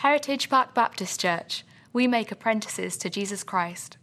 Heritage 0.00 0.48
Park 0.48 0.72
Baptist 0.72 1.20
Church. 1.20 1.62
We 1.92 2.06
make 2.06 2.32
apprentices 2.32 2.96
to 2.96 3.10
Jesus 3.10 3.44
Christ. 3.44 3.98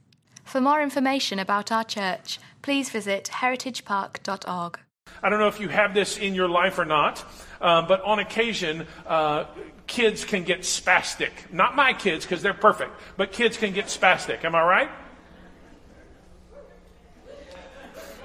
For 0.46 0.62
more 0.62 0.80
information 0.80 1.40
about 1.40 1.72
our 1.72 1.84
church, 1.84 2.38
please 2.62 2.92
visit 2.92 3.32
heritagepark.org. 3.34 4.80
I 5.24 5.30
don't 5.32 5.40
know 5.40 5.48
if 5.48 5.60
you 5.60 5.70
have 5.70 5.96
this 5.96 6.20
in 6.20 6.36
your 6.36 6.50
life 6.50 6.78
or 6.78 6.86
not, 6.86 7.26
um, 7.62 7.88
but 7.88 8.04
on 8.04 8.20
occasion, 8.20 8.86
uh, 9.08 9.46
kids 9.88 10.24
can 10.24 10.44
get 10.44 10.60
spastic. 10.60 11.32
Not 11.52 11.76
my 11.76 11.94
kids, 11.94 12.26
because 12.26 12.44
they're 12.44 12.54
perfect, 12.54 12.92
but 13.18 13.32
kids 13.32 13.58
can 13.58 13.74
get 13.74 13.88
spastic. 13.88 14.46
Am 14.46 14.54
I 14.54 14.62
right? 14.62 14.90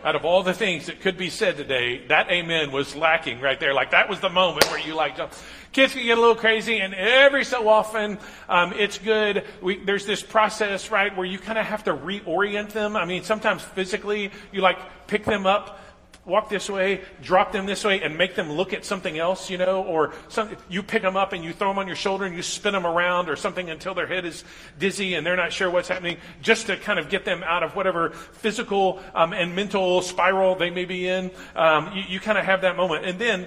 Out 0.04 0.16
of 0.16 0.24
all 0.24 0.42
the 0.42 0.54
things 0.54 0.86
that 0.86 1.00
could 1.00 1.16
be 1.16 1.30
said 1.30 1.56
today, 1.56 2.04
that 2.08 2.30
amen 2.30 2.72
was 2.72 2.96
lacking 2.96 3.40
right 3.40 3.58
there. 3.60 3.72
Like 3.72 3.92
that 3.92 4.08
was 4.08 4.18
the 4.20 4.28
moment 4.28 4.68
where 4.70 4.80
you 4.80 4.94
like. 4.94 5.16
Kids 5.72 5.94
can 5.94 6.04
get 6.04 6.18
a 6.18 6.20
little 6.20 6.36
crazy, 6.36 6.80
and 6.80 6.92
every 6.92 7.44
so 7.44 7.68
often, 7.68 8.18
um, 8.48 8.74
it's 8.76 8.98
good. 8.98 9.44
We, 9.62 9.78
there's 9.78 10.04
this 10.04 10.22
process, 10.22 10.90
right, 10.90 11.16
where 11.16 11.24
you 11.24 11.38
kind 11.38 11.56
of 11.56 11.64
have 11.66 11.84
to 11.84 11.94
reorient 11.94 12.72
them. 12.72 12.96
I 12.96 13.04
mean, 13.04 13.22
sometimes 13.22 13.62
physically, 13.62 14.32
you 14.50 14.60
like 14.60 14.78
pick 15.06 15.24
them 15.24 15.46
up 15.46 15.81
walk 16.24 16.48
this 16.48 16.70
way, 16.70 17.00
drop 17.20 17.52
them 17.52 17.66
this 17.66 17.84
way, 17.84 18.00
and 18.00 18.16
make 18.16 18.34
them 18.34 18.52
look 18.52 18.72
at 18.72 18.84
something 18.84 19.18
else, 19.18 19.50
you 19.50 19.58
know, 19.58 19.82
or 19.82 20.12
some, 20.28 20.48
you 20.68 20.82
pick 20.82 21.02
them 21.02 21.16
up 21.16 21.32
and 21.32 21.42
you 21.42 21.52
throw 21.52 21.68
them 21.68 21.78
on 21.78 21.86
your 21.86 21.96
shoulder 21.96 22.24
and 22.24 22.36
you 22.36 22.42
spin 22.42 22.72
them 22.72 22.86
around 22.86 23.28
or 23.28 23.34
something 23.34 23.68
until 23.70 23.94
their 23.94 24.06
head 24.06 24.24
is 24.24 24.44
dizzy 24.78 25.14
and 25.14 25.26
they're 25.26 25.36
not 25.36 25.52
sure 25.52 25.68
what's 25.68 25.88
happening, 25.88 26.16
just 26.40 26.66
to 26.66 26.76
kind 26.76 26.98
of 26.98 27.08
get 27.08 27.24
them 27.24 27.42
out 27.42 27.62
of 27.62 27.74
whatever 27.74 28.10
physical 28.10 29.00
um, 29.14 29.32
and 29.32 29.56
mental 29.56 30.00
spiral 30.00 30.54
they 30.54 30.70
may 30.70 30.84
be 30.84 31.08
in. 31.08 31.30
Um, 31.56 31.90
you, 31.94 32.02
you 32.08 32.20
kind 32.20 32.38
of 32.38 32.44
have 32.44 32.60
that 32.62 32.76
moment. 32.76 33.04
And 33.04 33.18
then 33.18 33.46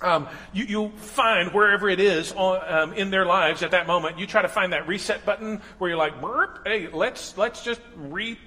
um, 0.00 0.28
you, 0.52 0.64
you, 0.64 0.88
find 0.96 1.52
wherever 1.52 1.88
it 1.88 2.00
is 2.00 2.32
on, 2.32 2.60
um, 2.66 2.92
in 2.94 3.10
their 3.10 3.26
lives 3.26 3.62
at 3.62 3.70
that 3.72 3.86
moment, 3.86 4.18
you 4.18 4.26
try 4.26 4.42
to 4.42 4.48
find 4.48 4.72
that 4.72 4.88
reset 4.88 5.24
button 5.24 5.60
where 5.78 5.90
you're 5.90 5.98
like, 5.98 6.14
hey, 6.64 6.88
let's 6.88 7.36
let's 7.36 7.62
just 7.62 7.80
re 7.96 8.38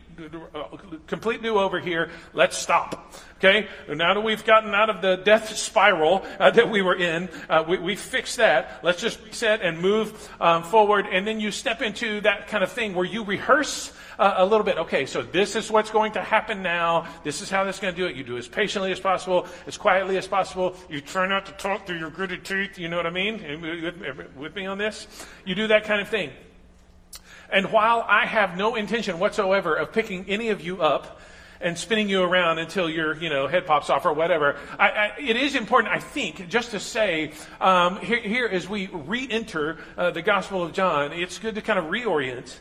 complete 1.07 1.41
new 1.41 1.55
over 1.55 1.79
here. 1.79 2.09
Let's 2.33 2.57
stop. 2.57 3.13
Okay? 3.37 3.67
Now 3.89 4.13
that 4.13 4.21
we've 4.21 4.43
gotten 4.45 4.73
out 4.73 4.89
of 4.89 5.01
the 5.01 5.17
death 5.17 5.55
spiral 5.55 6.25
uh, 6.39 6.51
that 6.51 6.69
we 6.69 6.81
were 6.81 6.95
in, 6.95 7.29
uh, 7.49 7.63
we, 7.67 7.77
we 7.77 7.95
fixed 7.95 8.37
that. 8.37 8.79
Let's 8.83 9.01
just 9.01 9.23
reset 9.23 9.61
and 9.61 9.79
move 9.79 10.29
um, 10.39 10.63
forward. 10.63 11.05
And 11.11 11.27
then 11.27 11.39
you 11.39 11.51
step 11.51 11.81
into 11.81 12.21
that 12.21 12.47
kind 12.47 12.63
of 12.63 12.71
thing 12.71 12.95
where 12.95 13.05
you 13.05 13.23
rehearse 13.23 13.91
uh, 14.17 14.35
a 14.37 14.45
little 14.45 14.65
bit. 14.65 14.77
Okay, 14.77 15.05
so 15.05 15.21
this 15.21 15.55
is 15.55 15.69
what's 15.69 15.91
going 15.91 16.13
to 16.13 16.21
happen 16.21 16.61
now. 16.61 17.07
This 17.23 17.41
is 17.41 17.49
how 17.49 17.63
this 17.63 17.75
is 17.75 17.81
going 17.81 17.93
to 17.93 18.01
do 18.01 18.07
it. 18.07 18.15
You 18.15 18.23
do 18.23 18.37
as 18.37 18.47
patiently 18.47 18.91
as 18.91 18.99
possible, 18.99 19.47
as 19.67 19.77
quietly 19.77 20.17
as 20.17 20.27
possible. 20.27 20.75
You 20.89 21.01
try 21.01 21.27
not 21.27 21.45
to 21.47 21.51
talk 21.53 21.85
through 21.85 21.99
your 21.99 22.09
gritted 22.09 22.45
teeth. 22.45 22.77
You 22.77 22.87
know 22.87 22.97
what 22.97 23.05
I 23.05 23.11
mean? 23.11 23.61
With, 23.61 24.35
with 24.35 24.55
me 24.55 24.65
on 24.65 24.77
this? 24.77 25.07
You 25.45 25.55
do 25.55 25.67
that 25.67 25.83
kind 25.83 26.01
of 26.01 26.07
thing. 26.07 26.31
And 27.49 27.71
while 27.71 28.05
I 28.07 28.25
have 28.25 28.57
no 28.57 28.75
intention 28.75 29.19
whatsoever 29.19 29.75
of 29.75 29.91
picking 29.91 30.25
any 30.27 30.49
of 30.49 30.61
you 30.61 30.81
up 30.81 31.19
and 31.61 31.77
spinning 31.77 32.09
you 32.09 32.21
around 32.21 32.59
until 32.59 32.89
your 32.89 33.15
you 33.15 33.29
know 33.29 33.47
head 33.47 33.65
pops 33.65 33.89
off 33.89 34.05
or 34.05 34.13
whatever, 34.13 34.57
I, 34.77 34.89
I, 34.89 35.13
it 35.19 35.37
is 35.37 35.55
important, 35.55 35.93
I 35.93 35.99
think, 35.99 36.49
just 36.49 36.71
to 36.71 36.79
say 36.79 37.31
um, 37.61 37.97
here, 37.97 38.19
here, 38.19 38.47
as 38.47 38.67
we 38.67 38.87
re-enter 38.91 39.77
uh, 39.97 40.11
the 40.11 40.21
Gospel 40.21 40.63
of 40.63 40.73
John, 40.73 41.13
it's 41.13 41.39
good 41.39 41.55
to 41.55 41.61
kind 41.61 41.79
of 41.79 41.85
reorient 41.85 42.53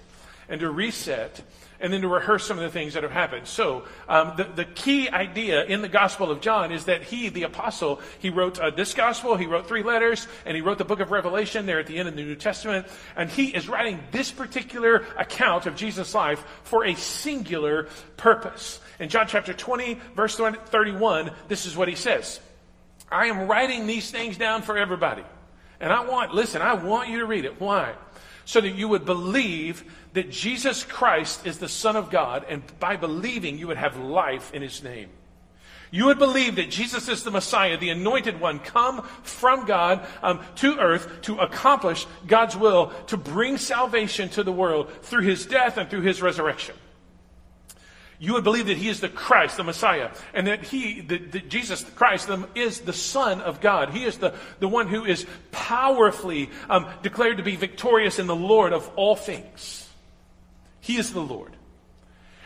and 0.49 0.61
to 0.61 0.71
reset 0.71 1.43
and 1.85 1.93
then 1.93 2.01
to 2.01 2.09
rehearse 2.09 2.47
some 2.47 2.57
of 2.57 2.65
the 2.65 2.71
things 2.71 2.95
that 2.95 3.03
have 3.03 3.13
happened. 3.13 3.47
So, 3.47 3.85
um, 4.09 4.33
the, 4.39 4.45
the 4.45 4.65
key 4.65 5.11
idea 5.11 5.65
in 5.65 5.83
the 5.83 5.89
Gospel 5.89 6.31
of 6.31 6.41
John 6.41 6.73
is 6.73 6.87
that 6.87 7.03
he, 7.03 7.29
the 7.29 7.43
apostle, 7.43 8.01
he 8.21 8.31
wrote 8.31 8.59
uh, 8.59 8.71
this 8.71 8.95
Gospel, 8.95 9.37
he 9.37 9.45
wrote 9.45 9.69
three 9.69 9.83
letters, 9.83 10.27
and 10.47 10.57
he 10.57 10.63
wrote 10.63 10.79
the 10.79 10.87
book 10.87 11.01
of 11.01 11.11
Revelation 11.11 11.67
there 11.67 11.79
at 11.79 11.87
the 11.87 11.99
end 11.99 12.09
of 12.09 12.17
the 12.17 12.23
New 12.23 12.37
Testament. 12.37 12.87
And 13.17 13.29
he 13.29 13.49
is 13.49 13.69
writing 13.69 14.01
this 14.13 14.33
particular 14.33 15.05
account 15.19 15.67
of 15.67 15.77
Jesus' 15.77 16.15
life 16.15 16.43
for 16.63 16.87
a 16.87 16.95
singular 16.95 17.89
purpose. 18.17 18.81
In 18.99 19.11
John 19.11 19.27
chapter 19.27 19.53
20, 19.53 20.01
verse 20.17 20.37
31, 20.37 21.33
this 21.49 21.67
is 21.67 21.77
what 21.77 21.89
he 21.89 21.97
says 21.97 22.41
I 23.13 23.27
am 23.27 23.47
writing 23.47 23.87
these 23.87 24.11
things 24.11 24.39
down 24.39 24.63
for 24.63 24.79
everybody. 24.79 25.25
And 25.81 25.93
I 25.93 26.05
want, 26.05 26.35
listen, 26.35 26.63
I 26.63 26.75
want 26.75 27.09
you 27.09 27.19
to 27.21 27.27
read 27.27 27.45
it. 27.45 27.61
Why? 27.61 27.95
So 28.45 28.61
that 28.61 28.75
you 28.75 28.89
would 28.89 29.05
believe 29.05 29.85
that 30.13 30.31
Jesus 30.31 30.85
Christ 30.85 31.47
is 31.47 31.59
the 31.59 31.69
Son 31.69 31.97
of 31.97 32.11
God, 32.11 32.45
and 32.49 32.63
by 32.79 32.97
believing, 32.97 33.59
you 33.59 33.67
would 33.67 33.77
have 33.77 33.97
life 33.97 34.53
in 34.55 34.63
His 34.63 34.83
name. 34.83 35.09
You 35.91 36.07
would 36.07 36.19
believe 36.19 36.57
that 36.57 36.71
Jesus 36.71 37.09
is 37.09 37.23
the 37.23 37.31
Messiah, 37.31 37.77
the 37.79 37.91
anointed 37.91 38.41
one, 38.41 38.59
come 38.59 39.03
from 39.23 39.65
God 39.65 40.05
um, 40.23 40.41
to 40.57 40.79
earth 40.79 41.23
to 41.23 41.39
accomplish 41.39 42.07
God's 42.27 42.57
will, 42.57 42.89
to 43.07 43.17
bring 43.17 43.59
salvation 43.59 44.29
to 44.31 44.43
the 44.43 44.53
world 44.53 44.91
through 45.03 45.23
His 45.23 45.47
death 45.47 45.77
and 45.77 45.89
through 45.89 46.03
His 46.03 46.21
resurrection 46.21 46.75
you 48.19 48.35
would 48.35 48.45
believe 48.45 48.67
that 48.67 48.77
he 48.77 48.89
is 48.89 49.01
the 49.01 49.09
Christ, 49.09 49.57
the 49.57 49.65
Messiah, 49.65 50.11
and 50.33 50.47
that 50.47 50.63
he, 50.65 51.01
that, 51.03 51.49
Jesus 51.49 51.83
Christ, 51.97 52.31
is 52.55 52.81
the 52.81 52.93
Son 52.93 53.41
of 53.41 53.61
God. 53.61 53.91
He 53.91 54.05
is 54.05 54.19
the, 54.19 54.35
the 54.61 54.69
one 54.69 54.89
who 54.89 55.05
is 55.05 55.27
powerfully 55.51 56.51
um, 56.71 56.87
declared 57.03 57.39
to 57.39 57.43
be 57.43 57.57
victorious 57.57 58.19
in 58.19 58.27
the 58.27 58.37
Lord 58.37 58.73
of 58.73 58.89
all 58.97 59.17
things. 59.17 59.89
He 60.81 60.97
is 60.97 61.13
the 61.13 61.21
Lord. 61.21 61.54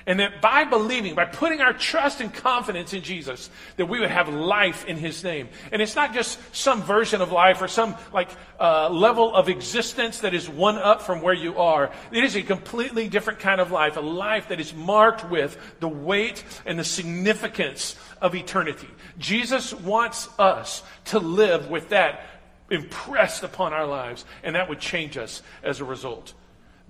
And 0.08 0.20
that 0.20 0.40
by 0.40 0.64
believing, 0.64 1.14
by 1.14 1.26
putting 1.26 1.60
our 1.60 1.74
trust 1.74 2.22
and 2.22 2.32
confidence 2.32 2.94
in 2.94 3.02
Jesus, 3.02 3.50
that 3.76 3.86
we 3.86 4.00
would 4.00 4.10
have 4.10 4.30
life 4.30 4.86
in 4.86 4.96
His 4.96 5.22
name. 5.22 5.50
And 5.70 5.82
it's 5.82 5.94
not 5.94 6.14
just 6.14 6.38
some 6.56 6.82
version 6.82 7.20
of 7.20 7.30
life 7.30 7.60
or 7.60 7.68
some 7.68 7.94
like 8.10 8.30
uh, 8.58 8.88
level 8.88 9.34
of 9.34 9.50
existence 9.50 10.20
that 10.20 10.32
is 10.32 10.48
one 10.48 10.76
up 10.76 11.02
from 11.02 11.20
where 11.20 11.34
you 11.34 11.58
are. 11.58 11.92
It 12.10 12.24
is 12.24 12.36
a 12.36 12.42
completely 12.42 13.08
different 13.08 13.38
kind 13.38 13.60
of 13.60 13.70
life, 13.70 13.98
a 13.98 14.00
life 14.00 14.48
that 14.48 14.60
is 14.60 14.72
marked 14.72 15.28
with 15.30 15.58
the 15.80 15.88
weight 15.88 16.42
and 16.64 16.78
the 16.78 16.84
significance 16.84 17.94
of 18.22 18.34
eternity. 18.34 18.88
Jesus 19.18 19.74
wants 19.74 20.26
us 20.38 20.82
to 21.06 21.18
live 21.18 21.68
with 21.68 21.90
that 21.90 22.24
impressed 22.70 23.42
upon 23.42 23.74
our 23.74 23.86
lives, 23.86 24.24
and 24.42 24.56
that 24.56 24.70
would 24.70 24.80
change 24.80 25.18
us 25.18 25.42
as 25.62 25.80
a 25.80 25.84
result. 25.84 26.32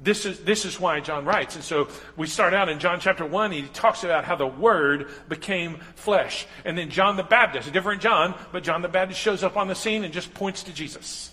This 0.01 0.25
is, 0.27 0.41
this 0.41 0.65
is 0.65 0.79
why 0.79 1.01
John 1.01 1.25
writes. 1.25 1.57
And 1.57 1.65
so 1.65 1.89
we 2.17 2.29
start 2.29 2.55
out 2.55 2.69
in 2.69 2.79
John 2.79 3.01
chapter 3.01 3.27
1, 3.27 3.51
he 3.51 3.63
talks 3.63 4.05
about 4.05 4.25
how 4.25 4.37
the 4.37 4.47
Word 4.47 5.09
became 5.29 5.79
flesh. 5.97 6.47
And 6.65 6.79
then 6.79 6.91
John 6.91 7.17
the 7.17 7.25
Baptist, 7.25 7.69
a 7.69 7.73
different 7.73 8.01
John, 8.01 8.35
but 8.53 8.63
John 8.63 8.83
the 8.83 8.89
Baptist 8.89 9.21
shows 9.21 9.43
up 9.43 9.57
on 9.57 9.67
the 9.67 9.75
scene 9.75 10.05
and 10.05 10.13
just 10.13 10.33
points 10.35 10.63
to 10.65 10.73
Jesus. 10.73 11.33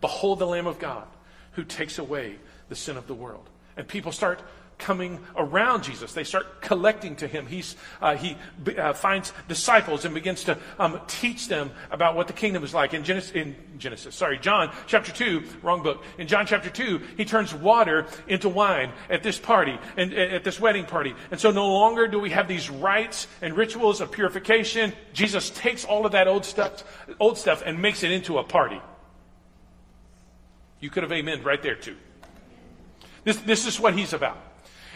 Behold 0.00 0.38
the 0.38 0.46
Lamb 0.46 0.66
of 0.66 0.78
God 0.78 1.06
who 1.52 1.64
takes 1.64 1.98
away 1.98 2.36
the 2.68 2.76
sin 2.76 2.96
of 2.96 3.06
the 3.06 3.14
world. 3.14 3.50
And 3.76 3.86
people 3.86 4.12
start 4.12 4.40
coming 4.80 5.20
around 5.36 5.84
Jesus. 5.84 6.12
They 6.12 6.24
start 6.24 6.60
collecting 6.60 7.16
to 7.16 7.28
him. 7.28 7.46
He's, 7.46 7.76
uh, 8.00 8.16
he 8.16 8.36
uh, 8.76 8.92
finds 8.92 9.32
disciples 9.48 10.04
and 10.04 10.14
begins 10.14 10.44
to 10.44 10.58
um, 10.78 11.00
teach 11.06 11.48
them 11.48 11.70
about 11.90 12.16
what 12.16 12.26
the 12.26 12.32
kingdom 12.32 12.64
is 12.64 12.74
like. 12.74 12.94
In 12.94 13.04
Genesis, 13.04 13.30
in 13.32 13.54
Genesis, 13.78 14.14
sorry, 14.14 14.38
John 14.38 14.72
chapter 14.86 15.12
2, 15.12 15.42
wrong 15.62 15.82
book. 15.82 16.02
In 16.18 16.26
John 16.26 16.46
chapter 16.46 16.70
2, 16.70 17.00
he 17.16 17.24
turns 17.24 17.54
water 17.54 18.06
into 18.26 18.48
wine 18.48 18.92
at 19.08 19.22
this 19.22 19.38
party, 19.38 19.78
and 19.96 20.12
at 20.12 20.44
this 20.44 20.58
wedding 20.58 20.84
party. 20.84 21.14
And 21.30 21.38
so 21.38 21.50
no 21.50 21.68
longer 21.72 22.08
do 22.08 22.18
we 22.18 22.30
have 22.30 22.48
these 22.48 22.70
rites 22.70 23.26
and 23.42 23.56
rituals 23.56 24.00
of 24.00 24.10
purification. 24.10 24.92
Jesus 25.12 25.50
takes 25.50 25.84
all 25.84 26.06
of 26.06 26.12
that 26.12 26.28
old 26.28 26.44
stuff, 26.44 26.84
old 27.18 27.38
stuff 27.38 27.62
and 27.64 27.80
makes 27.80 28.02
it 28.02 28.10
into 28.10 28.38
a 28.38 28.44
party. 28.44 28.80
You 30.80 30.90
could 30.90 31.02
have 31.02 31.12
amen 31.12 31.42
right 31.42 31.62
there 31.62 31.74
too. 31.74 31.96
This, 33.24 33.36
this 33.38 33.66
is 33.66 33.78
what 33.78 33.94
he's 33.94 34.12
about. 34.12 34.38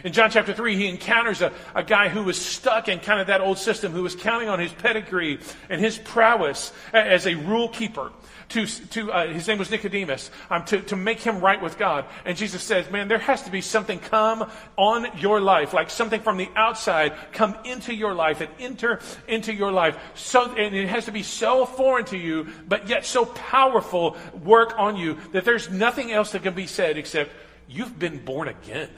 In 0.05 0.13
John 0.13 0.31
chapter 0.31 0.53
3, 0.53 0.77
he 0.77 0.87
encounters 0.87 1.41
a, 1.41 1.51
a 1.75 1.83
guy 1.83 2.11
who 2.11 2.25
was 2.25 2.39
stuck 2.39 2.89
in 2.89 3.01
kind 3.01 3.21
of 3.21 3.29
that 3.29 3.41
old 3.41 3.57
system, 3.57 3.91
who 3.91 4.03
was 4.03 4.15
counting 4.15 4.51
on 4.51 4.59
his 4.59 4.71
pedigree 4.71 5.41
and 5.71 5.81
his 5.81 5.97
prowess 5.97 6.75
as 6.93 7.27
a 7.27 7.35
rule 7.35 7.71
keeper. 7.71 8.13
To, 8.51 8.67
to 8.67 9.11
uh, 9.11 9.27
his 9.29 9.49
name 9.49 9.57
was 9.57 9.71
Nicodemus, 9.71 10.31
um, 10.51 10.67
to, 10.67 10.83
to 10.83 10.97
make 10.97 11.21
him 11.21 11.41
right 11.41 11.61
with 11.61 11.79
God. 11.79 12.05
And 12.27 12.37
Jesus 12.37 12.63
says, 12.63 12.91
Man, 12.91 13.09
there 13.09 13.19
has 13.19 13.45
to 13.45 13.51
be 13.51 13.63
something 13.63 13.99
come 13.99 14.51
on 14.77 15.07
your 15.19 15.41
life, 15.41 15.73
like 15.73 15.89
something 15.89 16.21
from 16.21 16.37
the 16.37 16.51
outside 16.55 17.15
come 17.33 17.57
into 17.65 17.95
your 17.95 18.13
life 18.13 18.43
and 18.43 18.51
enter 18.61 19.01
into 19.27 19.55
your 19.55 19.73
life. 19.73 19.97
So, 20.15 20.53
and 20.55 20.75
it 20.75 20.89
has 20.89 21.07
to 21.07 21.13
be 21.13 21.23
so 21.23 21.65
foreign 21.65 22.05
to 22.07 22.19
you, 22.19 22.49
but 22.69 22.91
yet 22.91 23.07
so 23.07 23.25
powerful 23.25 24.19
work 24.45 24.75
on 24.77 24.97
you 24.97 25.17
that 25.33 25.47
there's 25.47 25.71
nothing 25.71 26.13
else 26.13 26.33
that 26.33 26.43
can 26.43 26.53
be 26.53 26.67
said 26.67 26.99
except, 26.99 27.31
You've 27.67 27.99
been 27.99 28.23
born 28.23 28.49
again. 28.49 28.91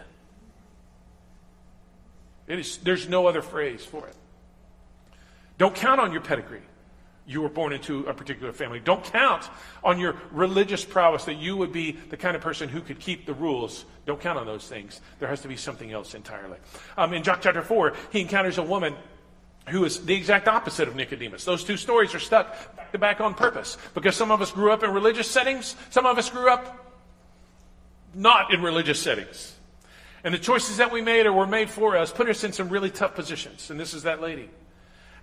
There's 2.46 3.08
no 3.08 3.26
other 3.26 3.42
phrase 3.42 3.84
for 3.84 4.06
it. 4.06 4.14
Don't 5.58 5.74
count 5.74 6.00
on 6.00 6.12
your 6.12 6.20
pedigree. 6.20 6.62
You 7.28 7.42
were 7.42 7.48
born 7.48 7.72
into 7.72 8.06
a 8.06 8.14
particular 8.14 8.52
family. 8.52 8.78
Don't 8.78 9.02
count 9.02 9.48
on 9.82 9.98
your 9.98 10.14
religious 10.30 10.84
prowess 10.84 11.24
that 11.24 11.34
you 11.34 11.56
would 11.56 11.72
be 11.72 11.92
the 11.92 12.16
kind 12.16 12.36
of 12.36 12.42
person 12.42 12.68
who 12.68 12.80
could 12.80 13.00
keep 13.00 13.26
the 13.26 13.34
rules. 13.34 13.84
Don't 14.06 14.20
count 14.20 14.38
on 14.38 14.46
those 14.46 14.68
things. 14.68 15.00
There 15.18 15.28
has 15.28 15.40
to 15.40 15.48
be 15.48 15.56
something 15.56 15.90
else 15.92 16.14
entirely. 16.14 16.58
Um, 16.96 17.12
in 17.14 17.24
John 17.24 17.38
chapter 17.40 17.62
4, 17.62 17.94
he 18.12 18.20
encounters 18.20 18.58
a 18.58 18.62
woman 18.62 18.94
who 19.70 19.84
is 19.84 20.04
the 20.04 20.14
exact 20.14 20.46
opposite 20.46 20.86
of 20.86 20.94
Nicodemus. 20.94 21.44
Those 21.44 21.64
two 21.64 21.76
stories 21.76 22.14
are 22.14 22.20
stuck 22.20 22.76
back 22.76 22.92
to 22.92 22.98
back 22.98 23.20
on 23.20 23.34
purpose 23.34 23.76
because 23.94 24.14
some 24.14 24.30
of 24.30 24.40
us 24.40 24.52
grew 24.52 24.70
up 24.70 24.84
in 24.84 24.92
religious 24.92 25.28
settings, 25.28 25.74
some 25.90 26.06
of 26.06 26.18
us 26.18 26.30
grew 26.30 26.48
up 26.48 26.94
not 28.14 28.54
in 28.54 28.62
religious 28.62 29.02
settings. 29.02 29.55
And 30.24 30.34
the 30.34 30.38
choices 30.38 30.78
that 30.78 30.92
we 30.92 31.02
made 31.02 31.26
or 31.26 31.32
were 31.32 31.46
made 31.46 31.70
for 31.70 31.96
us 31.96 32.12
put 32.12 32.28
us 32.28 32.42
in 32.44 32.52
some 32.52 32.68
really 32.68 32.90
tough 32.90 33.14
positions. 33.14 33.70
And 33.70 33.78
this 33.78 33.94
is 33.94 34.04
that 34.04 34.20
lady. 34.20 34.50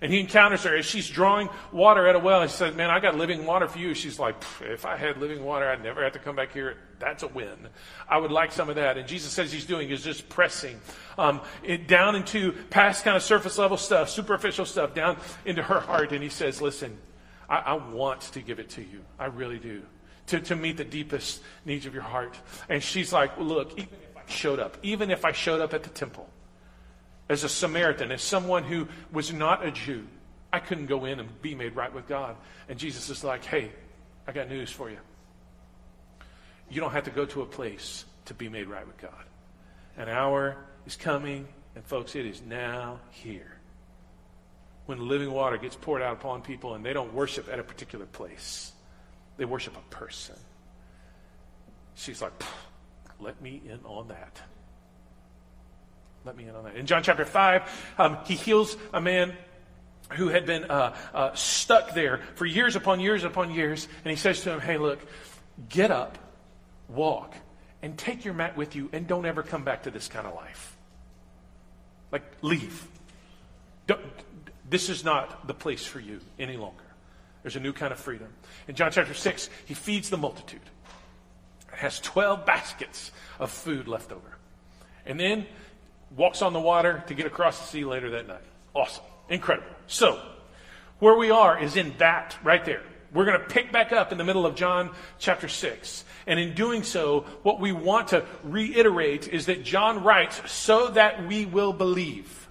And 0.00 0.12
he 0.12 0.20
encounters 0.20 0.64
her 0.64 0.76
as 0.76 0.84
she's 0.84 1.08
drawing 1.08 1.48
water 1.72 2.06
at 2.06 2.14
a 2.14 2.18
well. 2.18 2.42
He 2.42 2.48
says, 2.48 2.74
Man, 2.74 2.90
I 2.90 3.00
got 3.00 3.16
living 3.16 3.46
water 3.46 3.68
for 3.68 3.78
you. 3.78 3.94
She's 3.94 4.18
like, 4.18 4.34
If 4.60 4.84
I 4.84 4.96
had 4.96 5.18
living 5.18 5.44
water, 5.44 5.66
I'd 5.66 5.82
never 5.82 6.02
have 6.02 6.12
to 6.12 6.18
come 6.18 6.36
back 6.36 6.52
here. 6.52 6.76
That's 6.98 7.22
a 7.22 7.28
win. 7.28 7.68
I 8.08 8.18
would 8.18 8.30
like 8.30 8.52
some 8.52 8.68
of 8.68 8.76
that. 8.76 8.98
And 8.98 9.08
Jesus 9.08 9.32
says 9.32 9.52
he's 9.52 9.64
doing 9.64 9.90
is 9.90 10.02
just 10.02 10.28
pressing 10.28 10.80
um, 11.16 11.40
it 11.62 11.86
down 11.86 12.16
into 12.16 12.52
past 12.70 13.04
kind 13.04 13.16
of 13.16 13.22
surface 13.22 13.56
level 13.56 13.76
stuff, 13.76 14.10
superficial 14.10 14.66
stuff, 14.66 14.94
down 14.94 15.16
into 15.44 15.62
her 15.62 15.80
heart. 15.80 16.12
And 16.12 16.22
he 16.22 16.28
says, 16.28 16.60
Listen, 16.60 16.98
I, 17.48 17.56
I 17.56 17.72
want 17.74 18.20
to 18.22 18.40
give 18.40 18.58
it 18.58 18.70
to 18.70 18.82
you. 18.82 19.00
I 19.18 19.26
really 19.26 19.58
do. 19.58 19.82
To, 20.28 20.40
to 20.40 20.56
meet 20.56 20.76
the 20.76 20.84
deepest 20.84 21.42
needs 21.64 21.86
of 21.86 21.94
your 21.94 22.02
heart. 22.02 22.36
And 22.68 22.82
she's 22.82 23.12
like, 23.12 23.38
Look, 23.38 23.72
even 23.72 23.94
if 24.02 24.13
showed 24.26 24.58
up, 24.58 24.76
even 24.82 25.10
if 25.10 25.24
I 25.24 25.32
showed 25.32 25.60
up 25.60 25.74
at 25.74 25.82
the 25.82 25.90
temple, 25.90 26.28
as 27.28 27.44
a 27.44 27.48
Samaritan, 27.48 28.12
as 28.12 28.22
someone 28.22 28.64
who 28.64 28.88
was 29.12 29.32
not 29.32 29.64
a 29.64 29.70
Jew, 29.70 30.06
I 30.52 30.60
couldn't 30.60 30.86
go 30.86 31.04
in 31.04 31.20
and 31.20 31.42
be 31.42 31.54
made 31.54 31.74
right 31.74 31.92
with 31.92 32.06
God. 32.06 32.36
And 32.68 32.78
Jesus 32.78 33.10
is 33.10 33.24
like, 33.24 33.44
hey, 33.44 33.72
I 34.26 34.32
got 34.32 34.48
news 34.48 34.70
for 34.70 34.90
you. 34.90 34.98
You 36.70 36.80
don't 36.80 36.92
have 36.92 37.04
to 37.04 37.10
go 37.10 37.24
to 37.26 37.42
a 37.42 37.46
place 37.46 38.04
to 38.26 38.34
be 38.34 38.48
made 38.48 38.68
right 38.68 38.86
with 38.86 38.98
God. 38.98 39.24
An 39.96 40.08
hour 40.08 40.56
is 40.86 40.96
coming, 40.96 41.46
and 41.74 41.84
folks, 41.84 42.14
it 42.14 42.26
is 42.26 42.42
now 42.42 43.00
here. 43.10 43.58
When 44.86 45.08
living 45.08 45.32
water 45.32 45.56
gets 45.56 45.76
poured 45.76 46.02
out 46.02 46.12
upon 46.14 46.42
people 46.42 46.74
and 46.74 46.84
they 46.84 46.92
don't 46.92 47.14
worship 47.14 47.48
at 47.50 47.58
a 47.58 47.62
particular 47.62 48.06
place, 48.06 48.72
they 49.36 49.44
worship 49.44 49.76
a 49.76 49.94
person. 49.94 50.36
She's 51.94 52.20
like, 52.20 52.32
let 53.24 53.40
me 53.40 53.62
in 53.64 53.80
on 53.84 54.08
that. 54.08 54.40
Let 56.24 56.36
me 56.36 56.44
in 56.44 56.54
on 56.54 56.64
that. 56.64 56.76
In 56.76 56.86
John 56.86 57.02
chapter 57.02 57.24
5, 57.24 57.94
um, 57.98 58.18
he 58.26 58.34
heals 58.34 58.76
a 58.92 59.00
man 59.00 59.34
who 60.12 60.28
had 60.28 60.44
been 60.44 60.64
uh, 60.64 60.94
uh, 61.14 61.34
stuck 61.34 61.94
there 61.94 62.20
for 62.34 62.44
years 62.44 62.76
upon 62.76 63.00
years 63.00 63.24
upon 63.24 63.50
years. 63.50 63.88
And 64.04 64.10
he 64.10 64.16
says 64.16 64.42
to 64.42 64.52
him, 64.52 64.60
Hey, 64.60 64.76
look, 64.76 65.00
get 65.70 65.90
up, 65.90 66.18
walk, 66.88 67.34
and 67.82 67.96
take 67.96 68.24
your 68.26 68.34
mat 68.34 68.56
with 68.56 68.76
you, 68.76 68.90
and 68.92 69.06
don't 69.06 69.24
ever 69.24 69.42
come 69.42 69.64
back 69.64 69.84
to 69.84 69.90
this 69.90 70.06
kind 70.06 70.26
of 70.26 70.34
life. 70.34 70.76
Like, 72.12 72.24
leave. 72.42 72.86
Don't, 73.86 74.00
this 74.68 74.90
is 74.90 75.02
not 75.02 75.46
the 75.46 75.54
place 75.54 75.84
for 75.84 75.98
you 75.98 76.20
any 76.38 76.58
longer. 76.58 76.84
There's 77.42 77.56
a 77.56 77.60
new 77.60 77.72
kind 77.72 77.92
of 77.92 77.98
freedom. 77.98 78.28
In 78.68 78.74
John 78.74 78.90
chapter 78.92 79.14
6, 79.14 79.50
he 79.64 79.74
feeds 79.74 80.10
the 80.10 80.16
multitude. 80.18 80.60
It 81.74 81.80
has 81.80 82.00
12 82.00 82.46
baskets 82.46 83.12
of 83.38 83.50
food 83.50 83.88
left 83.88 84.12
over. 84.12 84.38
And 85.06 85.20
then 85.20 85.46
walks 86.16 86.42
on 86.42 86.52
the 86.52 86.60
water 86.60 87.04
to 87.08 87.14
get 87.14 87.26
across 87.26 87.58
the 87.60 87.66
sea 87.66 87.84
later 87.84 88.10
that 88.10 88.26
night. 88.26 88.42
Awesome. 88.74 89.04
Incredible. 89.28 89.68
So, 89.86 90.20
where 90.98 91.16
we 91.16 91.30
are 91.30 91.60
is 91.60 91.76
in 91.76 91.94
that 91.98 92.36
right 92.42 92.64
there. 92.64 92.82
We're 93.12 93.24
going 93.24 93.40
to 93.40 93.46
pick 93.46 93.70
back 93.70 93.92
up 93.92 94.10
in 94.10 94.18
the 94.18 94.24
middle 94.24 94.44
of 94.44 94.56
John 94.56 94.90
chapter 95.18 95.46
6. 95.46 96.04
And 96.26 96.40
in 96.40 96.54
doing 96.54 96.82
so, 96.82 97.20
what 97.42 97.60
we 97.60 97.70
want 97.70 98.08
to 98.08 98.24
reiterate 98.42 99.28
is 99.28 99.46
that 99.46 99.62
John 99.62 100.02
writes 100.02 100.40
so 100.50 100.88
that 100.88 101.26
we 101.26 101.46
will 101.46 101.72
believe 101.72 102.48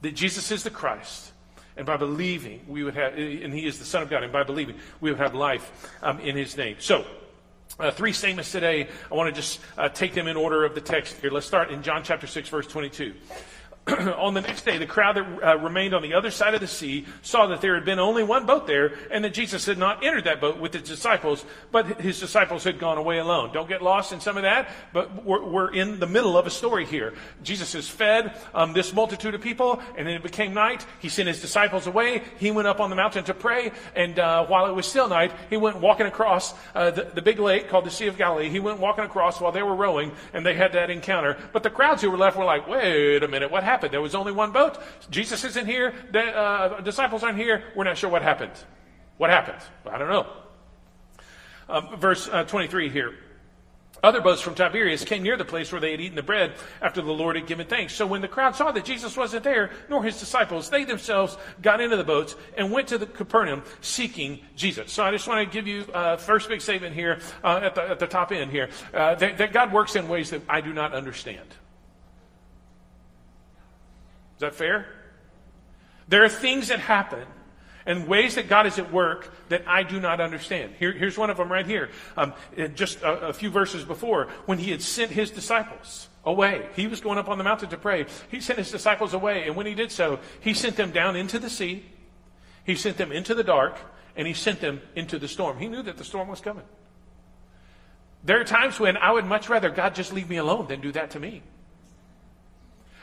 that 0.00 0.14
Jesus 0.14 0.50
is 0.50 0.62
the 0.62 0.70
Christ. 0.70 1.32
And 1.76 1.84
by 1.84 1.98
believing, 1.98 2.64
we 2.66 2.82
would 2.82 2.94
have, 2.94 3.14
and 3.14 3.52
he 3.52 3.66
is 3.66 3.78
the 3.78 3.84
Son 3.84 4.02
of 4.02 4.08
God, 4.08 4.22
and 4.22 4.32
by 4.32 4.44
believing, 4.44 4.76
we 5.00 5.10
would 5.10 5.18
have 5.18 5.34
life 5.34 5.90
um, 6.02 6.20
in 6.20 6.34
his 6.34 6.56
name. 6.56 6.76
So, 6.78 7.04
uh, 7.78 7.90
three 7.90 8.12
statements 8.12 8.52
today. 8.52 8.88
I 9.10 9.14
want 9.14 9.34
to 9.34 9.38
just 9.38 9.60
uh, 9.76 9.88
take 9.88 10.14
them 10.14 10.26
in 10.28 10.36
order 10.36 10.64
of 10.64 10.74
the 10.74 10.80
text 10.80 11.16
here. 11.20 11.30
Let's 11.30 11.46
start 11.46 11.70
in 11.70 11.82
John 11.82 12.02
chapter 12.02 12.26
6, 12.26 12.48
verse 12.48 12.66
22. 12.66 13.14
on 14.16 14.34
the 14.34 14.40
next 14.40 14.64
day, 14.64 14.78
the 14.78 14.86
crowd 14.86 15.14
that 15.14 15.44
uh, 15.46 15.58
remained 15.58 15.94
on 15.94 16.02
the 16.02 16.14
other 16.14 16.32
side 16.32 16.54
of 16.54 16.60
the 16.60 16.66
sea 16.66 17.06
saw 17.22 17.46
that 17.46 17.60
there 17.60 17.76
had 17.76 17.84
been 17.84 18.00
only 18.00 18.24
one 18.24 18.44
boat 18.44 18.66
there, 18.66 18.94
and 19.12 19.22
that 19.24 19.32
Jesus 19.32 19.64
had 19.64 19.78
not 19.78 20.04
entered 20.04 20.24
that 20.24 20.40
boat 20.40 20.58
with 20.58 20.72
his 20.72 20.82
disciples, 20.82 21.44
but 21.70 22.00
his 22.00 22.18
disciples 22.18 22.64
had 22.64 22.80
gone 22.80 22.98
away 22.98 23.18
alone. 23.18 23.52
Don't 23.52 23.68
get 23.68 23.82
lost 23.82 24.12
in 24.12 24.20
some 24.20 24.36
of 24.36 24.42
that, 24.42 24.68
but 24.92 25.24
we're, 25.24 25.44
we're 25.44 25.72
in 25.72 26.00
the 26.00 26.06
middle 26.06 26.36
of 26.36 26.48
a 26.48 26.50
story 26.50 26.84
here. 26.84 27.14
Jesus 27.44 27.74
has 27.74 27.88
fed 27.88 28.34
um, 28.54 28.72
this 28.72 28.92
multitude 28.92 29.36
of 29.36 29.40
people, 29.40 29.80
and 29.96 30.04
then 30.04 30.14
it 30.14 30.22
became 30.24 30.52
night. 30.52 30.84
He 30.98 31.08
sent 31.08 31.28
his 31.28 31.40
disciples 31.40 31.86
away. 31.86 32.24
He 32.40 32.50
went 32.50 32.66
up 32.66 32.80
on 32.80 32.90
the 32.90 32.96
mountain 32.96 33.22
to 33.26 33.34
pray, 33.34 33.70
and 33.94 34.18
uh, 34.18 34.46
while 34.46 34.66
it 34.66 34.74
was 34.74 34.86
still 34.86 35.08
night, 35.08 35.30
he 35.48 35.56
went 35.56 35.76
walking 35.80 36.06
across 36.06 36.54
uh, 36.74 36.90
the, 36.90 37.04
the 37.14 37.22
big 37.22 37.38
lake 37.38 37.68
called 37.68 37.86
the 37.86 37.90
Sea 37.92 38.08
of 38.08 38.18
Galilee. 38.18 38.48
He 38.48 38.58
went 38.58 38.80
walking 38.80 39.04
across 39.04 39.40
while 39.40 39.52
they 39.52 39.62
were 39.62 39.76
rowing, 39.76 40.10
and 40.32 40.44
they 40.44 40.54
had 40.54 40.72
that 40.72 40.90
encounter. 40.90 41.36
But 41.52 41.62
the 41.62 41.70
crowds 41.70 42.02
who 42.02 42.10
were 42.10 42.18
left 42.18 42.36
were 42.36 42.44
like, 42.44 42.66
wait 42.66 43.22
a 43.22 43.28
minute, 43.28 43.48
what 43.48 43.62
happened? 43.62 43.75
Happened. 43.76 43.92
There 43.92 44.00
was 44.00 44.14
only 44.14 44.32
one 44.32 44.52
boat. 44.52 44.78
Jesus 45.10 45.44
isn't 45.44 45.66
here. 45.66 45.92
The 46.10 46.22
uh, 46.22 46.80
disciples 46.80 47.22
aren't 47.22 47.36
here. 47.36 47.62
We're 47.74 47.84
not 47.84 47.98
sure 47.98 48.08
what 48.08 48.22
happened. 48.22 48.52
What 49.18 49.28
happened? 49.28 49.62
I 49.90 49.98
don't 49.98 50.08
know. 50.08 50.26
Um, 51.68 51.96
verse 51.98 52.26
uh, 52.26 52.44
23 52.44 52.88
here. 52.88 53.14
Other 54.02 54.22
boats 54.22 54.40
from 54.40 54.54
Tiberias 54.54 55.04
came 55.04 55.22
near 55.22 55.36
the 55.36 55.44
place 55.44 55.72
where 55.72 55.80
they 55.80 55.90
had 55.90 56.00
eaten 56.00 56.16
the 56.16 56.22
bread 56.22 56.54
after 56.80 57.02
the 57.02 57.12
Lord 57.12 57.36
had 57.36 57.46
given 57.46 57.66
thanks. 57.66 57.94
So 57.94 58.06
when 58.06 58.22
the 58.22 58.28
crowd 58.28 58.54
saw 58.54 58.72
that 58.72 58.84
Jesus 58.84 59.14
wasn't 59.16 59.44
there, 59.44 59.70
nor 59.90 60.02
his 60.02 60.18
disciples, 60.18 60.70
they 60.70 60.84
themselves 60.84 61.36
got 61.60 61.80
into 61.80 61.96
the 61.96 62.04
boats 62.04 62.34
and 62.56 62.72
went 62.72 62.88
to 62.88 62.98
the 62.98 63.06
Capernaum 63.06 63.62
seeking 63.80 64.40
Jesus. 64.54 64.92
So 64.92 65.02
I 65.02 65.10
just 65.10 65.26
want 65.28 65.46
to 65.46 65.52
give 65.52 65.66
you 65.66 65.84
uh, 65.92 66.16
first 66.16 66.48
big 66.48 66.60
statement 66.62 66.94
here 66.94 67.20
uh, 67.44 67.60
at, 67.62 67.74
the, 67.74 67.82
at 67.82 67.98
the 67.98 68.06
top 68.06 68.32
end 68.32 68.50
here 68.50 68.68
uh, 68.94 69.16
that, 69.16 69.38
that 69.38 69.52
God 69.52 69.72
works 69.72 69.96
in 69.96 70.08
ways 70.08 70.30
that 70.30 70.42
I 70.48 70.60
do 70.60 70.72
not 70.72 70.94
understand. 70.94 71.46
Is 74.36 74.40
that 74.40 74.54
fair? 74.54 74.86
There 76.08 76.24
are 76.24 76.28
things 76.28 76.68
that 76.68 76.78
happen 76.78 77.26
and 77.86 78.08
ways 78.08 78.34
that 78.34 78.48
God 78.48 78.66
is 78.66 78.78
at 78.78 78.92
work 78.92 79.32
that 79.48 79.62
I 79.66 79.84
do 79.84 80.00
not 80.00 80.20
understand. 80.20 80.74
Here, 80.78 80.92
here's 80.92 81.16
one 81.16 81.30
of 81.30 81.36
them 81.36 81.50
right 81.50 81.66
here. 81.66 81.90
Um, 82.16 82.34
just 82.74 83.00
a, 83.00 83.28
a 83.28 83.32
few 83.32 83.48
verses 83.48 83.84
before, 83.84 84.28
when 84.46 84.58
he 84.58 84.72
had 84.72 84.82
sent 84.82 85.12
his 85.12 85.30
disciples 85.30 86.08
away, 86.24 86.68
he 86.74 86.88
was 86.88 87.00
going 87.00 87.16
up 87.16 87.28
on 87.28 87.38
the 87.38 87.44
mountain 87.44 87.68
to 87.70 87.76
pray. 87.76 88.06
He 88.28 88.40
sent 88.40 88.58
his 88.58 88.70
disciples 88.70 89.14
away, 89.14 89.46
and 89.46 89.54
when 89.54 89.66
he 89.66 89.74
did 89.74 89.92
so, 89.92 90.18
he 90.40 90.52
sent 90.52 90.76
them 90.76 90.90
down 90.90 91.14
into 91.14 91.38
the 91.38 91.48
sea, 91.48 91.84
he 92.64 92.74
sent 92.74 92.96
them 92.96 93.12
into 93.12 93.34
the 93.34 93.44
dark, 93.44 93.78
and 94.16 94.26
he 94.26 94.34
sent 94.34 94.60
them 94.60 94.80
into 94.96 95.18
the 95.18 95.28
storm. 95.28 95.58
He 95.58 95.68
knew 95.68 95.82
that 95.82 95.96
the 95.96 96.04
storm 96.04 96.28
was 96.28 96.40
coming. 96.40 96.64
There 98.24 98.40
are 98.40 98.44
times 98.44 98.80
when 98.80 98.96
I 98.96 99.12
would 99.12 99.24
much 99.24 99.48
rather 99.48 99.70
God 99.70 99.94
just 99.94 100.12
leave 100.12 100.28
me 100.28 100.38
alone 100.38 100.66
than 100.66 100.80
do 100.80 100.90
that 100.92 101.12
to 101.12 101.20
me. 101.20 101.42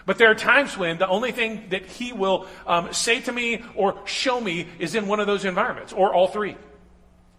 But 0.06 0.18
there 0.18 0.30
are 0.30 0.36
times 0.36 0.78
when 0.78 0.98
the 0.98 1.08
only 1.08 1.32
thing 1.32 1.66
that 1.70 1.86
he 1.86 2.12
will 2.12 2.48
um, 2.68 2.92
say 2.92 3.22
to 3.22 3.32
me 3.32 3.64
or 3.76 3.98
show 4.06 4.40
me 4.40 4.68
is 4.80 4.96
in 4.96 5.08
one 5.08 5.20
of 5.20 5.28
those 5.28 5.46
environments, 5.46 5.94
or 5.94 6.14
all 6.14 6.28
three. 6.28 6.58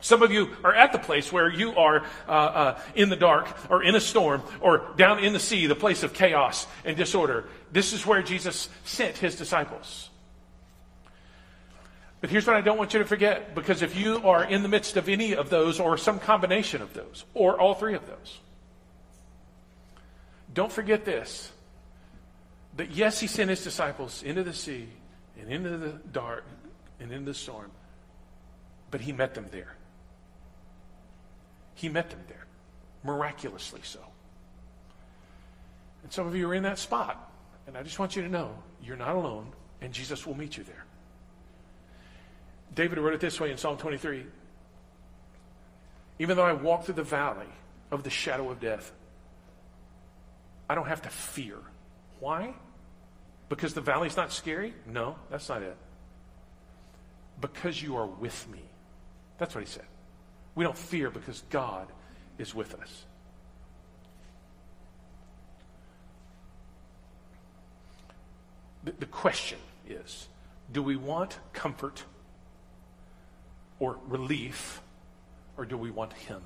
Some 0.00 0.23
of 0.23 0.33
you 0.33 0.50
are 0.62 0.75
at 0.75 0.92
the 0.92 0.99
place 0.99 1.33
where 1.33 1.50
you 1.50 1.75
are 1.76 2.04
uh, 2.28 2.30
uh, 2.30 2.80
in 2.94 3.09
the 3.09 3.16
dark, 3.16 3.49
or 3.71 3.83
in 3.83 3.94
a 3.94 4.00
storm, 4.00 4.42
or 4.61 4.92
down 4.97 5.18
in 5.18 5.33
the 5.33 5.40
sea, 5.40 5.66
the 5.66 5.75
place 5.75 6.02
of 6.02 6.12
chaos 6.12 6.66
and 6.85 6.97
disorder. 6.97 7.44
This 7.73 7.92
is 7.92 8.04
where 8.04 8.23
Jesus 8.23 8.68
sent 8.85 9.16
his 9.16 9.37
disciples. 9.37 10.11
But 12.21 12.30
here's 12.30 12.47
what 12.47 12.56
I 12.56 12.62
don't 12.62 12.78
want 12.78 12.94
you 12.94 13.00
to 13.00 13.04
forget 13.04 13.54
because 13.54 13.83
if 13.83 13.97
you 13.97 14.16
are 14.28 14.44
in 14.44 14.62
the 14.62 14.68
midst 14.68 14.97
of 14.97 15.11
any 15.11 15.35
of 15.35 15.50
those, 15.50 15.78
or 15.80 15.99
some 15.99 16.18
combination 16.18 16.80
of 16.80 16.94
those, 16.94 17.25
or 17.35 17.61
all 17.61 17.75
three 17.75 17.94
of 17.94 18.06
those, 18.06 18.40
don't 20.52 20.73
forget 20.73 21.04
this 21.04 21.50
but 22.76 22.90
yes, 22.90 23.21
he 23.21 23.26
sent 23.26 23.50
his 23.50 23.62
disciples 23.62 24.23
into 24.23 24.43
the 24.43 24.52
sea 24.52 24.88
and 25.40 25.50
into 25.50 25.76
the 25.76 25.93
dark 26.12 26.45
and 27.00 27.12
into 27.12 27.26
the 27.26 27.35
storm, 27.35 27.71
but 28.90 29.00
he 29.00 29.12
met 29.12 29.35
them 29.35 29.47
there. 29.50 29.76
He 31.75 31.88
met 31.88 32.11
them 32.11 32.21
there, 32.28 32.47
miraculously 33.04 33.81
so. 33.83 34.00
And 36.02 36.12
some 36.12 36.26
of 36.26 36.37
you 36.37 36.49
are 36.49 36.54
in 36.54 36.62
that 36.64 36.78
spot, 36.78 37.33
and 37.66 37.76
I 37.76 37.83
just 37.83 37.99
want 37.99 38.16
you 38.16 38.23
to 38.23 38.28
know 38.28 38.50
you're 38.83 38.97
not 38.97 39.16
alone, 39.16 39.52
and 39.81 39.93
Jesus 39.93 40.26
will 40.26 40.37
meet 40.37 40.57
you 40.57 40.64
there. 40.64 40.85
David 42.75 42.99
wrote 42.99 43.14
it 43.14 43.21
this 43.21 43.40
way 43.40 43.50
in 43.50 43.57
Psalm 43.57 43.76
23 43.76 44.25
Even 46.19 46.37
though 46.37 46.45
I 46.45 46.52
walk 46.52 46.85
through 46.85 46.95
the 46.95 47.02
valley 47.02 47.47
of 47.90 48.02
the 48.02 48.11
shadow 48.11 48.50
of 48.50 48.61
death, 48.61 48.93
I 50.69 50.75
don't 50.75 50.88
have 50.88 51.02
to 51.02 51.09
fear. 51.09 51.59
Why? 52.21 52.54
Because 53.49 53.75
the 53.75 53.81
valley's 53.81 54.17
not 54.17 54.33
scary? 54.33 54.75
No, 54.87 55.17
that's 55.31 55.49
not 55.49 55.63
it. 55.63 55.77
Because 57.41 57.81
you 57.83 57.97
are 57.97 58.07
with 58.07 58.49
me. 58.49 58.61
That's 59.39 59.55
what 59.55 59.63
he 59.63 59.71
said. 59.71 59.85
We 60.55 60.65
don't 60.65 60.79
fear 60.79 61.11
because 61.11 61.43
God 61.51 61.89
is 62.39 62.55
with 62.55 62.75
us. 62.81 63.05
The, 68.85 68.93
the 68.93 69.07
question 69.07 69.59
is 69.89 70.29
Do 70.71 70.83
we 70.83 70.97
want 70.97 71.39
comfort 71.53 72.05
or 73.81 73.99
relief, 74.07 74.81
or 75.57 75.65
do 75.65 75.77
we 75.77 75.91
want 75.91 76.13
Him? 76.13 76.43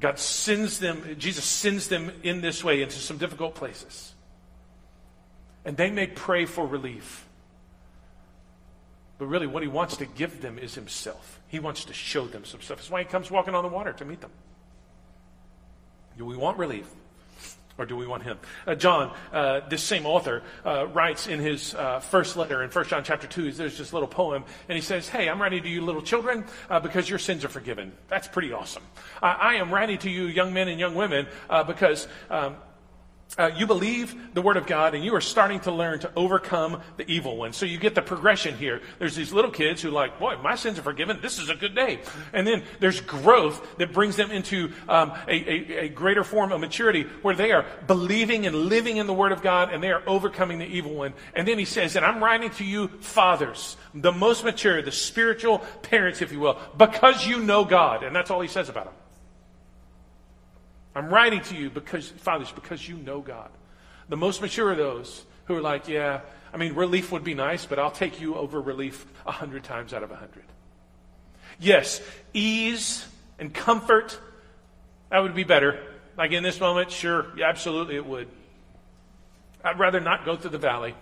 God 0.00 0.18
sends 0.18 0.78
them, 0.78 1.16
Jesus 1.18 1.44
sends 1.44 1.88
them 1.88 2.10
in 2.22 2.40
this 2.40 2.64
way 2.64 2.82
into 2.82 2.96
some 2.96 3.18
difficult 3.18 3.54
places. 3.54 4.14
And 5.64 5.76
they 5.76 5.90
may 5.90 6.06
pray 6.06 6.44
for 6.44 6.66
relief. 6.66 7.26
But 9.18 9.26
really, 9.26 9.46
what 9.46 9.62
he 9.62 9.68
wants 9.68 9.96
to 9.98 10.06
give 10.06 10.40
them 10.42 10.58
is 10.58 10.74
himself. 10.74 11.40
He 11.46 11.60
wants 11.60 11.84
to 11.84 11.92
show 11.92 12.26
them 12.26 12.44
some 12.44 12.60
stuff. 12.60 12.78
That's 12.78 12.90
why 12.90 13.00
he 13.00 13.08
comes 13.08 13.30
walking 13.30 13.54
on 13.54 13.62
the 13.62 13.68
water 13.68 13.92
to 13.92 14.04
meet 14.04 14.20
them. 14.20 14.32
Do 16.18 16.24
we 16.24 16.36
want 16.36 16.58
relief? 16.58 16.88
Or 17.78 17.86
do 17.86 17.96
we 17.96 18.06
want 18.06 18.22
him? 18.22 18.38
Uh, 18.66 18.74
John, 18.74 19.14
uh, 19.32 19.60
this 19.68 19.82
same 19.82 20.04
author, 20.04 20.42
uh, 20.64 20.86
writes 20.88 21.26
in 21.26 21.40
his 21.40 21.74
uh, 21.74 22.00
first 22.00 22.36
letter 22.36 22.62
in 22.62 22.70
1 22.70 22.84
John 22.86 23.02
chapter 23.02 23.26
2, 23.26 23.52
there's 23.52 23.78
this 23.78 23.94
little 23.94 24.08
poem, 24.08 24.44
and 24.68 24.76
he 24.76 24.82
says, 24.82 25.08
Hey, 25.08 25.28
I'm 25.28 25.40
writing 25.40 25.62
to 25.62 25.68
you 25.68 25.80
little 25.80 26.02
children 26.02 26.44
uh, 26.68 26.80
because 26.80 27.08
your 27.08 27.18
sins 27.18 27.44
are 27.44 27.48
forgiven. 27.48 27.92
That's 28.08 28.28
pretty 28.28 28.52
awesome. 28.52 28.82
I 29.22 29.54
am 29.54 29.72
writing 29.72 29.98
to 29.98 30.10
you 30.10 30.26
young 30.26 30.52
men 30.52 30.68
and 30.68 30.78
young 30.78 30.94
women 30.94 31.26
uh, 31.48 31.64
because 31.64 32.08
um, 32.28 32.56
uh, 33.38 33.50
you 33.56 33.66
believe 33.66 34.34
the 34.34 34.42
Word 34.42 34.56
of 34.56 34.66
God 34.66 34.94
and 34.94 35.02
you 35.02 35.14
are 35.14 35.20
starting 35.20 35.60
to 35.60 35.72
learn 35.72 36.00
to 36.00 36.10
overcome 36.14 36.82
the 36.98 37.10
evil 37.10 37.36
one. 37.36 37.52
So 37.52 37.64
you 37.64 37.78
get 37.78 37.94
the 37.94 38.02
progression 38.02 38.56
here. 38.56 38.82
There's 38.98 39.16
these 39.16 39.32
little 39.32 39.50
kids 39.50 39.80
who 39.80 39.90
like, 39.90 40.18
boy, 40.18 40.36
my 40.42 40.54
sins 40.54 40.78
are 40.78 40.82
forgiven. 40.82 41.18
This 41.22 41.38
is 41.38 41.48
a 41.48 41.54
good 41.54 41.74
day. 41.74 42.00
And 42.34 42.46
then 42.46 42.62
there's 42.80 43.00
growth 43.00 43.78
that 43.78 43.92
brings 43.92 44.16
them 44.16 44.30
into 44.30 44.72
um, 44.88 45.12
a, 45.28 45.32
a, 45.32 45.78
a 45.84 45.88
greater 45.88 46.24
form 46.24 46.52
of 46.52 46.60
maturity 46.60 47.04
where 47.22 47.34
they 47.34 47.52
are 47.52 47.64
believing 47.86 48.46
and 48.46 48.54
living 48.54 48.98
in 48.98 49.06
the 49.06 49.14
Word 49.14 49.32
of 49.32 49.42
God 49.42 49.72
and 49.72 49.82
they 49.82 49.92
are 49.92 50.02
overcoming 50.06 50.58
the 50.58 50.66
evil 50.66 50.92
one. 50.94 51.14
And 51.34 51.48
then 51.48 51.58
he 51.58 51.64
says, 51.64 51.96
and 51.96 52.04
I'm 52.04 52.22
writing 52.22 52.50
to 52.50 52.64
you 52.64 52.88
fathers, 53.00 53.76
the 53.94 54.12
most 54.12 54.44
mature, 54.44 54.82
the 54.82 54.92
spiritual 54.92 55.60
parents, 55.80 56.20
if 56.20 56.32
you 56.32 56.40
will, 56.40 56.58
because 56.76 57.26
you 57.26 57.40
know 57.40 57.64
God. 57.64 58.02
And 58.02 58.14
that's 58.14 58.30
all 58.30 58.42
he 58.42 58.48
says 58.48 58.68
about 58.68 58.84
them. 58.84 58.94
I'm 60.94 61.08
writing 61.08 61.40
to 61.42 61.56
you 61.56 61.70
because, 61.70 62.08
fathers, 62.08 62.52
because 62.52 62.86
you 62.86 62.96
know 62.96 63.20
God. 63.20 63.50
The 64.08 64.16
most 64.16 64.42
mature 64.42 64.70
of 64.70 64.76
those 64.76 65.24
who 65.46 65.56
are 65.56 65.60
like, 65.60 65.88
yeah, 65.88 66.20
I 66.52 66.56
mean, 66.58 66.74
relief 66.74 67.10
would 67.12 67.24
be 67.24 67.34
nice, 67.34 67.64
but 67.64 67.78
I'll 67.78 67.90
take 67.90 68.20
you 68.20 68.34
over 68.34 68.60
relief 68.60 69.06
a 69.26 69.32
hundred 69.32 69.64
times 69.64 69.94
out 69.94 70.02
of 70.02 70.10
a 70.10 70.16
hundred. 70.16 70.44
Yes, 71.58 72.00
ease 72.34 73.06
and 73.38 73.52
comfort, 73.52 74.18
that 75.10 75.20
would 75.20 75.34
be 75.34 75.44
better. 75.44 75.82
Like 76.16 76.32
in 76.32 76.42
this 76.42 76.60
moment, 76.60 76.90
sure, 76.90 77.26
yeah, 77.36 77.48
absolutely 77.48 77.96
it 77.96 78.04
would. 78.04 78.28
I'd 79.64 79.78
rather 79.78 80.00
not 80.00 80.24
go 80.24 80.36
through 80.36 80.50
the 80.50 80.58
valley, 80.58 80.94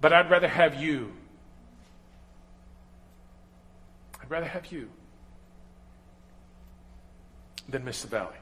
but 0.00 0.12
I'd 0.12 0.30
rather 0.30 0.48
have 0.48 0.74
you. 0.74 1.12
I'd 4.20 4.30
rather 4.30 4.46
have 4.46 4.66
you 4.66 4.90
than 7.68 7.84
miss 7.84 8.02
the 8.02 8.08
valley. 8.08 8.36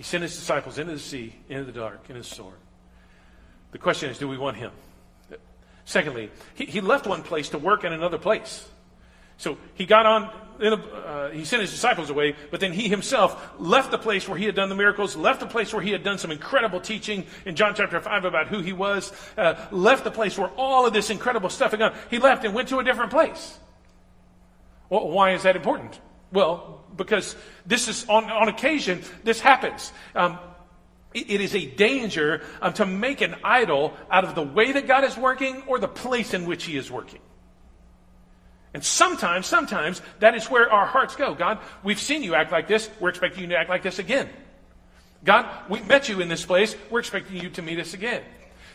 He 0.00 0.04
sent 0.04 0.22
his 0.22 0.34
disciples 0.34 0.78
into 0.78 0.94
the 0.94 0.98
sea, 0.98 1.34
into 1.50 1.64
the 1.64 1.78
dark, 1.78 2.08
in 2.08 2.16
his 2.16 2.26
storm. 2.26 2.54
The 3.72 3.76
question 3.76 4.08
is, 4.08 4.16
do 4.16 4.28
we 4.28 4.38
want 4.38 4.56
him? 4.56 4.70
Secondly, 5.84 6.30
he, 6.54 6.64
he 6.64 6.80
left 6.80 7.06
one 7.06 7.22
place 7.22 7.50
to 7.50 7.58
work 7.58 7.84
in 7.84 7.92
another 7.92 8.16
place. 8.16 8.66
So 9.36 9.58
he 9.74 9.84
got 9.84 10.06
on, 10.06 10.30
a, 10.58 10.72
uh, 10.72 11.30
he 11.32 11.44
sent 11.44 11.60
his 11.60 11.70
disciples 11.70 12.08
away, 12.08 12.34
but 12.50 12.60
then 12.60 12.72
he 12.72 12.88
himself 12.88 13.52
left 13.58 13.90
the 13.90 13.98
place 13.98 14.26
where 14.26 14.38
he 14.38 14.46
had 14.46 14.54
done 14.54 14.70
the 14.70 14.74
miracles, 14.74 15.16
left 15.16 15.40
the 15.40 15.46
place 15.46 15.70
where 15.70 15.82
he 15.82 15.90
had 15.90 16.02
done 16.02 16.16
some 16.16 16.30
incredible 16.30 16.80
teaching 16.80 17.26
in 17.44 17.54
John 17.54 17.74
chapter 17.74 18.00
5 18.00 18.24
about 18.24 18.48
who 18.48 18.60
he 18.60 18.72
was, 18.72 19.12
uh, 19.36 19.66
left 19.70 20.04
the 20.04 20.10
place 20.10 20.38
where 20.38 20.48
all 20.56 20.86
of 20.86 20.94
this 20.94 21.10
incredible 21.10 21.50
stuff 21.50 21.72
had 21.72 21.80
gone. 21.80 21.94
He 22.08 22.18
left 22.18 22.42
and 22.46 22.54
went 22.54 22.70
to 22.70 22.78
a 22.78 22.84
different 22.84 23.10
place. 23.10 23.58
Well, 24.88 25.10
why 25.10 25.34
is 25.34 25.42
that 25.42 25.56
important? 25.56 26.00
Well, 26.32 26.79
because 26.96 27.36
this 27.66 27.88
is 27.88 28.06
on, 28.08 28.30
on 28.30 28.48
occasion, 28.48 29.02
this 29.24 29.40
happens. 29.40 29.92
Um, 30.14 30.38
it, 31.14 31.30
it 31.30 31.40
is 31.40 31.54
a 31.54 31.66
danger 31.66 32.42
um, 32.60 32.72
to 32.74 32.86
make 32.86 33.20
an 33.20 33.36
idol 33.44 33.94
out 34.10 34.24
of 34.24 34.34
the 34.34 34.42
way 34.42 34.72
that 34.72 34.86
God 34.86 35.04
is 35.04 35.16
working 35.16 35.62
or 35.66 35.78
the 35.78 35.88
place 35.88 36.34
in 36.34 36.46
which 36.46 36.64
He 36.64 36.76
is 36.76 36.90
working. 36.90 37.20
And 38.72 38.84
sometimes, 38.84 39.46
sometimes 39.46 40.00
that 40.20 40.34
is 40.34 40.48
where 40.48 40.72
our 40.72 40.86
hearts 40.86 41.16
go. 41.16 41.34
God, 41.34 41.58
we've 41.82 41.98
seen 41.98 42.22
you 42.22 42.34
act 42.34 42.52
like 42.52 42.68
this. 42.68 42.88
We're 43.00 43.08
expecting 43.08 43.42
you 43.42 43.48
to 43.48 43.56
act 43.56 43.68
like 43.68 43.82
this 43.82 43.98
again. 43.98 44.28
God, 45.24 45.46
we 45.68 45.80
met 45.80 46.08
you 46.08 46.20
in 46.20 46.28
this 46.28 46.46
place. 46.46 46.76
We're 46.88 47.00
expecting 47.00 47.36
you 47.36 47.50
to 47.50 47.62
meet 47.62 47.78
us 47.78 47.94
again. 47.94 48.22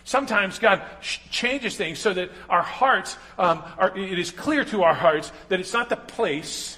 Sometimes 0.03 0.59
God 0.59 0.83
sh- 1.01 1.19
changes 1.31 1.75
things 1.75 1.97
so 1.97 2.13
that 2.13 2.29
our 2.49 2.61
hearts, 2.61 3.17
um, 3.39 3.63
are, 3.77 3.97
it 3.97 4.19
is 4.19 4.31
clear 4.31 4.63
to 4.65 4.83
our 4.83 4.93
hearts 4.93 5.31
that 5.49 5.59
it's 5.59 5.73
not 5.73 5.89
the 5.89 5.95
place 5.95 6.77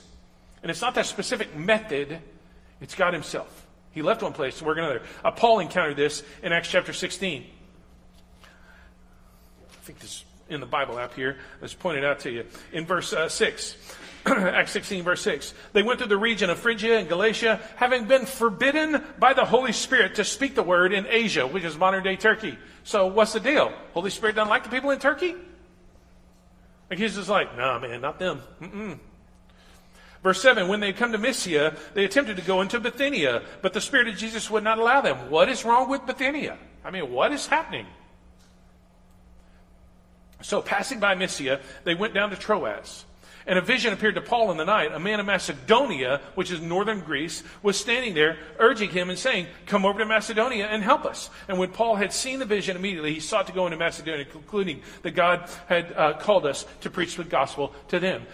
and 0.61 0.71
it's 0.71 0.81
not 0.81 0.95
that 0.95 1.05
specific 1.05 1.55
method, 1.55 2.19
it's 2.81 2.95
God 2.95 3.13
Himself. 3.13 3.67
He 3.91 4.01
left 4.01 4.21
one 4.21 4.33
place 4.33 4.59
to 4.59 4.65
work 4.65 4.77
another. 4.77 5.01
Uh, 5.23 5.31
Paul 5.31 5.59
encountered 5.59 5.97
this 5.97 6.23
in 6.43 6.51
Acts 6.51 6.69
chapter 6.69 6.93
16. 6.93 7.45
I 8.43 8.45
think 9.83 9.99
this 9.99 10.23
in 10.49 10.59
the 10.59 10.65
Bible 10.65 10.99
app 10.99 11.13
here. 11.13 11.37
Let's 11.61 11.73
point 11.73 11.97
it 11.97 12.05
out 12.05 12.19
to 12.21 12.31
you. 12.31 12.45
In 12.71 12.85
verse 12.85 13.13
uh, 13.13 13.29
6, 13.29 13.75
Acts 14.25 14.71
16, 14.71 15.03
verse 15.03 15.21
6. 15.21 15.53
They 15.73 15.83
went 15.83 15.99
through 15.99 16.09
the 16.09 16.17
region 16.17 16.49
of 16.49 16.59
Phrygia 16.59 16.99
and 16.99 17.09
Galatia, 17.09 17.59
having 17.75 18.05
been 18.05 18.25
forbidden 18.25 19.03
by 19.19 19.33
the 19.33 19.45
Holy 19.45 19.71
Spirit 19.71 20.15
to 20.15 20.23
speak 20.23 20.55
the 20.55 20.63
word 20.63 20.93
in 20.93 21.05
Asia, 21.07 21.45
which 21.47 21.63
is 21.63 21.77
modern 21.77 22.03
day 22.03 22.15
Turkey. 22.15 22.57
So, 22.83 23.07
what's 23.07 23.33
the 23.33 23.39
deal? 23.39 23.73
Holy 23.93 24.09
Spirit 24.09 24.35
doesn't 24.35 24.49
like 24.49 24.63
the 24.63 24.69
people 24.69 24.91
in 24.91 24.99
Turkey? 24.99 25.35
Like, 26.89 26.99
he's 26.99 27.15
just 27.15 27.29
like, 27.29 27.57
nah, 27.57 27.79
man, 27.79 28.01
not 28.01 28.19
them. 28.19 28.41
Mm-mm. 28.61 28.99
Verse 30.23 30.41
7 30.41 30.67
When 30.67 30.79
they 30.79 30.87
had 30.87 30.97
come 30.97 31.11
to 31.11 31.17
Mysia, 31.17 31.75
they 31.93 32.05
attempted 32.05 32.37
to 32.37 32.43
go 32.43 32.61
into 32.61 32.79
Bithynia, 32.79 33.43
but 33.61 33.73
the 33.73 33.81
Spirit 33.81 34.07
of 34.07 34.17
Jesus 34.17 34.49
would 34.49 34.63
not 34.63 34.77
allow 34.77 35.01
them. 35.01 35.29
What 35.29 35.49
is 35.49 35.65
wrong 35.65 35.89
with 35.89 36.05
Bithynia? 36.05 36.57
I 36.83 36.91
mean, 36.91 37.11
what 37.11 37.31
is 37.31 37.47
happening? 37.47 37.85
So, 40.41 40.61
passing 40.61 40.99
by 40.99 41.15
Mysia, 41.15 41.61
they 41.83 41.95
went 41.95 42.13
down 42.13 42.29
to 42.29 42.35
Troas. 42.35 43.05
And 43.47 43.57
a 43.57 43.61
vision 43.61 43.93
appeared 43.93 44.15
to 44.15 44.21
Paul 44.21 44.51
in 44.51 44.57
the 44.57 44.65
night. 44.65 44.91
A 44.91 44.99
man 44.99 45.21
of 45.21 45.25
Macedonia, 45.25 46.19
which 46.35 46.51
is 46.51 46.59
northern 46.61 46.99
Greece, 46.99 47.43
was 47.63 47.79
standing 47.79 48.13
there, 48.13 48.37
urging 48.59 48.89
him 48.89 49.09
and 49.09 49.17
saying, 49.17 49.47
Come 49.65 49.85
over 49.85 49.99
to 49.99 50.05
Macedonia 50.05 50.67
and 50.67 50.83
help 50.83 51.05
us. 51.05 51.29
And 51.47 51.57
when 51.57 51.71
Paul 51.71 51.95
had 51.95 52.11
seen 52.11 52.39
the 52.39 52.45
vision, 52.45 52.75
immediately 52.75 53.13
he 53.13 53.19
sought 53.21 53.47
to 53.47 53.53
go 53.53 53.65
into 53.65 53.77
Macedonia, 53.77 54.25
concluding 54.25 54.81
that 55.01 55.11
God 55.11 55.49
had 55.67 55.93
uh, 55.95 56.13
called 56.17 56.45
us 56.45 56.65
to 56.81 56.89
preach 56.89 57.15
the 57.15 57.23
gospel 57.23 57.73
to 57.87 58.01
them. 58.01 58.25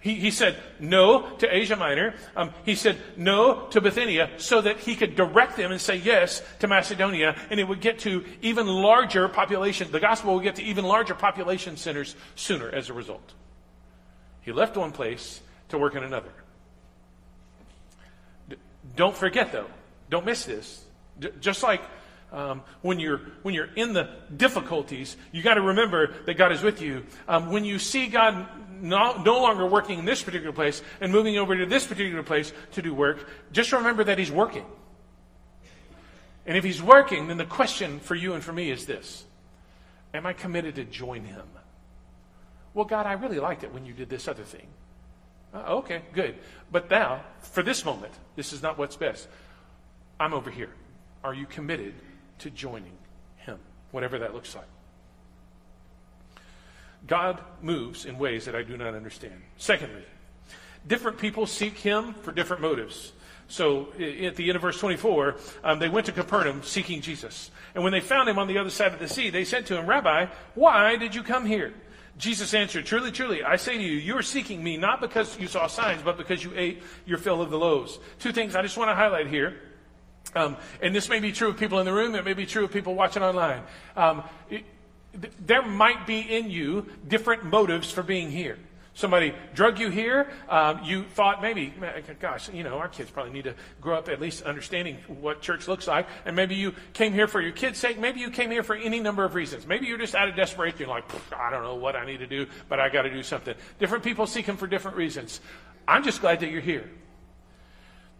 He, 0.00 0.14
he 0.14 0.30
said 0.30 0.56
no 0.78 1.28
to 1.38 1.54
Asia 1.54 1.74
Minor. 1.74 2.14
Um, 2.36 2.52
he 2.64 2.76
said 2.76 2.98
no 3.16 3.66
to 3.70 3.80
Bithynia 3.80 4.30
so 4.36 4.60
that 4.60 4.78
he 4.78 4.94
could 4.94 5.16
direct 5.16 5.56
them 5.56 5.72
and 5.72 5.80
say 5.80 5.96
yes 5.96 6.42
to 6.60 6.68
Macedonia, 6.68 7.36
and 7.50 7.58
it 7.58 7.64
would 7.64 7.80
get 7.80 7.98
to 8.00 8.24
even 8.40 8.66
larger 8.66 9.28
population. 9.28 9.90
The 9.90 10.00
gospel 10.00 10.34
would 10.34 10.44
get 10.44 10.56
to 10.56 10.62
even 10.62 10.84
larger 10.84 11.14
population 11.14 11.76
centers 11.76 12.14
sooner 12.36 12.70
as 12.70 12.90
a 12.90 12.92
result. 12.92 13.34
He 14.42 14.52
left 14.52 14.76
one 14.76 14.92
place 14.92 15.40
to 15.70 15.78
work 15.78 15.96
in 15.96 16.04
another. 16.04 16.32
D- 18.48 18.56
don't 18.94 19.16
forget, 19.16 19.50
though, 19.50 19.68
don't 20.08 20.24
miss 20.24 20.44
this. 20.44 20.84
D- 21.18 21.30
just 21.40 21.64
like 21.64 21.82
um, 22.32 22.62
when 22.82 23.00
you're 23.00 23.20
when 23.42 23.52
you're 23.54 23.70
in 23.74 23.94
the 23.94 24.10
difficulties, 24.36 25.16
you 25.32 25.42
got 25.42 25.54
to 25.54 25.60
remember 25.60 26.14
that 26.26 26.34
God 26.34 26.52
is 26.52 26.62
with 26.62 26.80
you. 26.80 27.04
Um, 27.26 27.50
when 27.50 27.64
you 27.64 27.78
see 27.78 28.06
God 28.06 28.46
no, 28.80 29.22
no 29.22 29.40
longer 29.40 29.66
working 29.66 29.98
in 29.98 30.04
this 30.04 30.22
particular 30.22 30.52
place 30.52 30.82
and 31.00 31.12
moving 31.12 31.38
over 31.38 31.56
to 31.56 31.66
this 31.66 31.86
particular 31.86 32.22
place 32.22 32.52
to 32.72 32.82
do 32.82 32.94
work, 32.94 33.28
just 33.52 33.72
remember 33.72 34.04
that 34.04 34.18
He's 34.18 34.30
working. 34.30 34.64
And 36.46 36.56
if 36.56 36.64
He's 36.64 36.82
working, 36.82 37.28
then 37.28 37.36
the 37.36 37.44
question 37.44 38.00
for 38.00 38.14
you 38.14 38.34
and 38.34 38.42
for 38.42 38.52
me 38.52 38.70
is 38.70 38.86
this 38.86 39.24
Am 40.14 40.26
I 40.26 40.32
committed 40.32 40.76
to 40.76 40.84
join 40.84 41.24
Him? 41.24 41.46
Well, 42.74 42.84
God, 42.84 43.06
I 43.06 43.12
really 43.12 43.40
liked 43.40 43.64
it 43.64 43.72
when 43.72 43.86
you 43.86 43.92
did 43.92 44.08
this 44.08 44.28
other 44.28 44.44
thing. 44.44 44.66
Uh, 45.52 45.76
okay, 45.78 46.02
good. 46.12 46.36
But 46.70 46.90
now, 46.90 47.22
for 47.40 47.62
this 47.62 47.84
moment, 47.84 48.12
this 48.36 48.52
is 48.52 48.62
not 48.62 48.78
what's 48.78 48.96
best. 48.96 49.28
I'm 50.20 50.34
over 50.34 50.50
here. 50.50 50.70
Are 51.24 51.34
you 51.34 51.46
committed 51.46 51.94
to 52.40 52.50
joining 52.50 52.92
Him, 53.38 53.58
whatever 53.90 54.18
that 54.18 54.34
looks 54.34 54.54
like? 54.54 54.66
God 57.06 57.40
moves 57.62 58.04
in 58.04 58.18
ways 58.18 58.44
that 58.44 58.54
I 58.54 58.62
do 58.62 58.76
not 58.76 58.94
understand. 58.94 59.40
Secondly, 59.56 60.04
different 60.86 61.18
people 61.18 61.46
seek 61.46 61.78
him 61.78 62.14
for 62.14 62.32
different 62.32 62.62
motives. 62.62 63.12
So 63.48 63.88
at 63.92 64.36
the 64.36 64.48
end 64.48 64.56
of 64.56 64.62
verse 64.62 64.78
24, 64.78 65.36
um, 65.64 65.78
they 65.78 65.88
went 65.88 66.06
to 66.06 66.12
Capernaum 66.12 66.62
seeking 66.62 67.00
Jesus. 67.00 67.50
And 67.74 67.82
when 67.82 67.92
they 67.92 68.00
found 68.00 68.28
him 68.28 68.38
on 68.38 68.46
the 68.46 68.58
other 68.58 68.70
side 68.70 68.92
of 68.92 68.98
the 68.98 69.08
sea, 69.08 69.30
they 69.30 69.44
said 69.44 69.64
to 69.66 69.78
him, 69.78 69.86
Rabbi, 69.86 70.26
why 70.54 70.96
did 70.96 71.14
you 71.14 71.22
come 71.22 71.46
here? 71.46 71.72
Jesus 72.18 72.52
answered, 72.52 72.84
Truly, 72.84 73.10
truly, 73.10 73.42
I 73.42 73.56
say 73.56 73.78
to 73.78 73.82
you, 73.82 73.92
you 73.92 74.18
are 74.18 74.22
seeking 74.22 74.62
me 74.62 74.76
not 74.76 75.00
because 75.00 75.38
you 75.38 75.46
saw 75.46 75.66
signs, 75.66 76.02
but 76.02 76.18
because 76.18 76.44
you 76.44 76.52
ate 76.56 76.82
your 77.06 77.16
fill 77.16 77.40
of 77.40 77.50
the 77.50 77.58
loaves. 77.58 77.98
Two 78.18 78.32
things 78.32 78.54
I 78.54 78.62
just 78.62 78.76
want 78.76 78.90
to 78.90 78.94
highlight 78.94 79.28
here. 79.28 79.56
Um, 80.34 80.56
and 80.82 80.94
this 80.94 81.08
may 81.08 81.20
be 81.20 81.32
true 81.32 81.48
of 81.48 81.56
people 81.56 81.78
in 81.78 81.86
the 81.86 81.92
room, 81.92 82.14
it 82.14 82.24
may 82.24 82.34
be 82.34 82.44
true 82.44 82.64
of 82.64 82.72
people 82.72 82.94
watching 82.94 83.22
online. 83.22 83.62
Um, 83.96 84.24
it, 84.50 84.64
th- 85.20 85.32
there 85.44 85.62
might 85.62 86.06
be 86.06 86.20
in 86.20 86.50
you 86.50 86.86
different 87.06 87.44
motives 87.44 87.90
for 87.90 88.02
being 88.02 88.30
here. 88.30 88.58
Somebody 88.98 89.32
drug 89.54 89.78
you 89.78 89.90
here. 89.90 90.28
Um, 90.48 90.80
you 90.82 91.04
thought 91.04 91.40
maybe, 91.40 91.72
gosh, 92.18 92.48
you 92.52 92.64
know, 92.64 92.78
our 92.78 92.88
kids 92.88 93.12
probably 93.12 93.32
need 93.32 93.44
to 93.44 93.54
grow 93.80 93.96
up 93.96 94.08
at 94.08 94.20
least 94.20 94.42
understanding 94.42 94.96
what 95.06 95.40
church 95.40 95.68
looks 95.68 95.86
like. 95.86 96.08
And 96.24 96.34
maybe 96.34 96.56
you 96.56 96.74
came 96.94 97.12
here 97.12 97.28
for 97.28 97.40
your 97.40 97.52
kids' 97.52 97.78
sake. 97.78 97.96
Maybe 97.96 98.18
you 98.18 98.28
came 98.28 98.50
here 98.50 98.64
for 98.64 98.74
any 98.74 98.98
number 98.98 99.24
of 99.24 99.36
reasons. 99.36 99.68
Maybe 99.68 99.86
you're 99.86 99.98
just 99.98 100.16
out 100.16 100.28
of 100.28 100.34
desperation. 100.34 100.80
You're 100.80 100.88
like, 100.88 101.04
I 101.32 101.48
don't 101.48 101.62
know 101.62 101.76
what 101.76 101.94
I 101.94 102.04
need 102.06 102.18
to 102.18 102.26
do, 102.26 102.48
but 102.68 102.80
I 102.80 102.88
got 102.88 103.02
to 103.02 103.10
do 103.10 103.22
something. 103.22 103.54
Different 103.78 104.02
people 104.02 104.26
seek 104.26 104.46
Him 104.46 104.56
for 104.56 104.66
different 104.66 104.96
reasons. 104.96 105.40
I'm 105.86 106.02
just 106.02 106.20
glad 106.20 106.40
that 106.40 106.50
you're 106.50 106.60
here 106.60 106.90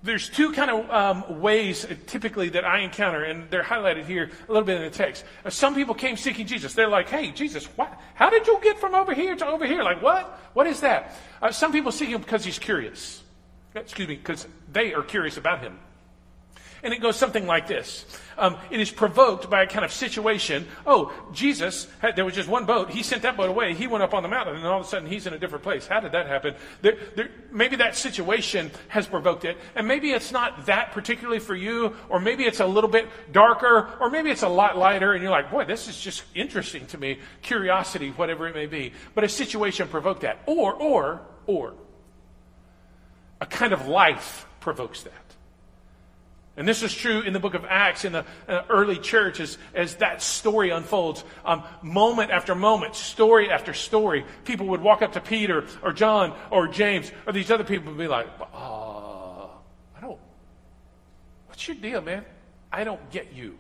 there's 0.03 0.29
two 0.29 0.53
kind 0.53 0.71
of 0.71 0.91
um, 0.91 1.41
ways 1.41 1.85
uh, 1.85 1.95
typically 2.07 2.51
that 2.51 2.65
I 2.65 2.81
encounter, 2.81 3.25
and 3.25 3.51
they're 3.51 3.65
highlighted 3.65 4.05
here 4.07 4.31
a 4.49 4.53
little 4.53 4.67
bit 4.67 4.77
in 4.77 4.83
the 4.83 4.91
text. 4.91 5.25
Uh, 5.45 5.51
some 5.51 5.75
people 5.75 5.95
came 5.95 6.17
seeking 6.17 6.47
Jesus. 6.47 6.75
They're 6.75 6.89
like, 6.89 7.09
"Hey, 7.09 7.33
Jesus, 7.33 7.65
what? 7.77 7.93
How 8.15 8.31
did 8.31 8.47
you 8.47 8.59
get 8.63 8.79
from 8.79 8.95
over 8.95 9.13
here 9.13 9.35
to 9.35 9.47
over 9.47 9.67
here? 9.67 9.83
Like, 9.83 10.01
what? 10.01 10.41
What 10.55 10.67
is 10.67 10.81
that?" 10.81 11.17
Uh, 11.43 11.51
some 11.51 11.73
people 11.73 11.91
seek 11.91 12.11
him 12.11 12.21
because 12.21 12.45
he's 12.45 12.59
curious. 12.59 13.23
Excuse 13.75 14.09
me, 14.09 14.17
because 14.17 14.47
they 14.73 14.95
are 14.95 15.03
curious 15.03 15.37
about 15.37 15.61
him. 15.61 15.79
And 16.83 16.95
it 16.95 17.01
goes 17.01 17.17
something 17.17 17.47
like 17.47 17.67
this. 17.67 18.05
Um, 18.39 18.57
it 18.71 18.79
is 18.79 18.91
provoked 18.91 19.51
by 19.51 19.63
a 19.63 19.67
kind 19.67 19.85
of 19.85 19.93
situation. 19.93 20.67
Oh, 20.87 21.13
Jesus, 21.33 21.89
had, 21.99 22.15
there 22.15 22.25
was 22.25 22.35
just 22.35 22.49
one 22.49 22.67
boat. 22.67 22.91
He 22.91 23.03
sent 23.03 23.23
that 23.23 23.37
boat 23.37 23.51
away. 23.51 23.75
He 23.75 23.89
went 23.89 24.05
up 24.05 24.15
on 24.15 24.23
the 24.23 24.29
mountain, 24.29 24.57
and 24.57 24.65
all 24.65 24.81
of 24.81 24.87
a 24.87 24.89
sudden 24.89 25.09
he's 25.09 25.27
in 25.27 25.35
a 25.35 25.39
different 25.39 25.65
place. 25.65 25.87
How 25.87 25.99
did 25.99 26.13
that 26.13 26.27
happen? 26.27 26.55
There, 26.81 26.97
there, 27.17 27.31
maybe 27.51 27.77
that 27.77 27.97
situation 27.97 28.71
has 28.89 29.07
provoked 29.07 29.45
it. 29.45 29.59
And 29.75 29.89
maybe 29.89 30.13
it's 30.13 30.31
not 30.31 30.67
that 30.67 30.93
particularly 30.93 31.41
for 31.41 31.57
you, 31.57 31.97
or 32.09 32.21
maybe 32.21 32.45
it's 32.45 32.61
a 32.61 32.67
little 32.67 32.91
bit 32.91 33.09
darker, 33.33 33.89
or 34.01 34.09
maybe 34.09 34.31
it's 34.31 34.45
a 34.45 34.49
lot 34.49 34.79
lighter, 34.79 35.15
and 35.15 35.23
you're 35.23 35.33
like, 35.33 35.51
boy, 35.51 35.65
this 35.65 35.89
is 35.89 36.01
just 36.01 36.23
interesting 36.35 36.87
to 36.87 36.99
me. 36.99 37.19
Curiosity, 37.43 38.11
whatever 38.11 38.47
it 38.47 38.55
may 38.55 38.67
be. 38.67 38.93
But 39.15 39.25
a 39.25 39.29
situation 39.29 39.89
provoked 39.89 40.21
that. 40.21 40.39
Or, 40.47 40.75
or, 40.75 41.23
or, 41.47 41.75
a 43.41 43.47
kind 43.47 43.73
of 43.73 43.87
life 43.89 44.47
provokes 44.61 45.03
that. 45.03 45.28
And 46.59 46.67
this 46.67 46.83
is 46.83 46.93
true 46.93 47.21
in 47.21 47.33
the 47.33 47.39
book 47.39 47.55
of 47.55 47.65
Acts 47.65 48.05
in 48.05 48.11
the 48.11 48.25
uh, 48.49 48.65
early 48.69 48.99
church 48.99 49.39
as, 49.39 49.59
as 49.75 49.95
that 49.97 50.21
story 50.21 50.71
unfolds. 50.71 51.23
Um, 51.45 51.63
moment 51.83 52.33
after 52.33 52.57
moment, 52.57 52.97
story 52.97 53.49
after 53.49 53.73
story, 53.73 54.27
people 54.45 54.67
would 54.67 54.81
walk 54.81 55.01
up 55.01 55.13
to 55.13 55.21
Peter 55.21 55.67
or 55.83 55.93
John 55.93 56.37
or 56.51 56.67
James 56.67 57.13
or 57.29 57.33
these 57.33 57.53
other 57.53 57.63
people 57.63 57.91
and 57.91 57.97
be 57.97 58.09
like, 58.09 58.27
uh, 58.41 59.47
I 59.97 60.01
don't, 60.01 60.19
what's 61.47 61.69
your 61.69 61.77
deal, 61.77 62.01
man? 62.01 62.25
I 62.73 62.83
don't 62.83 63.09
get 63.13 63.33
you. 63.33 63.57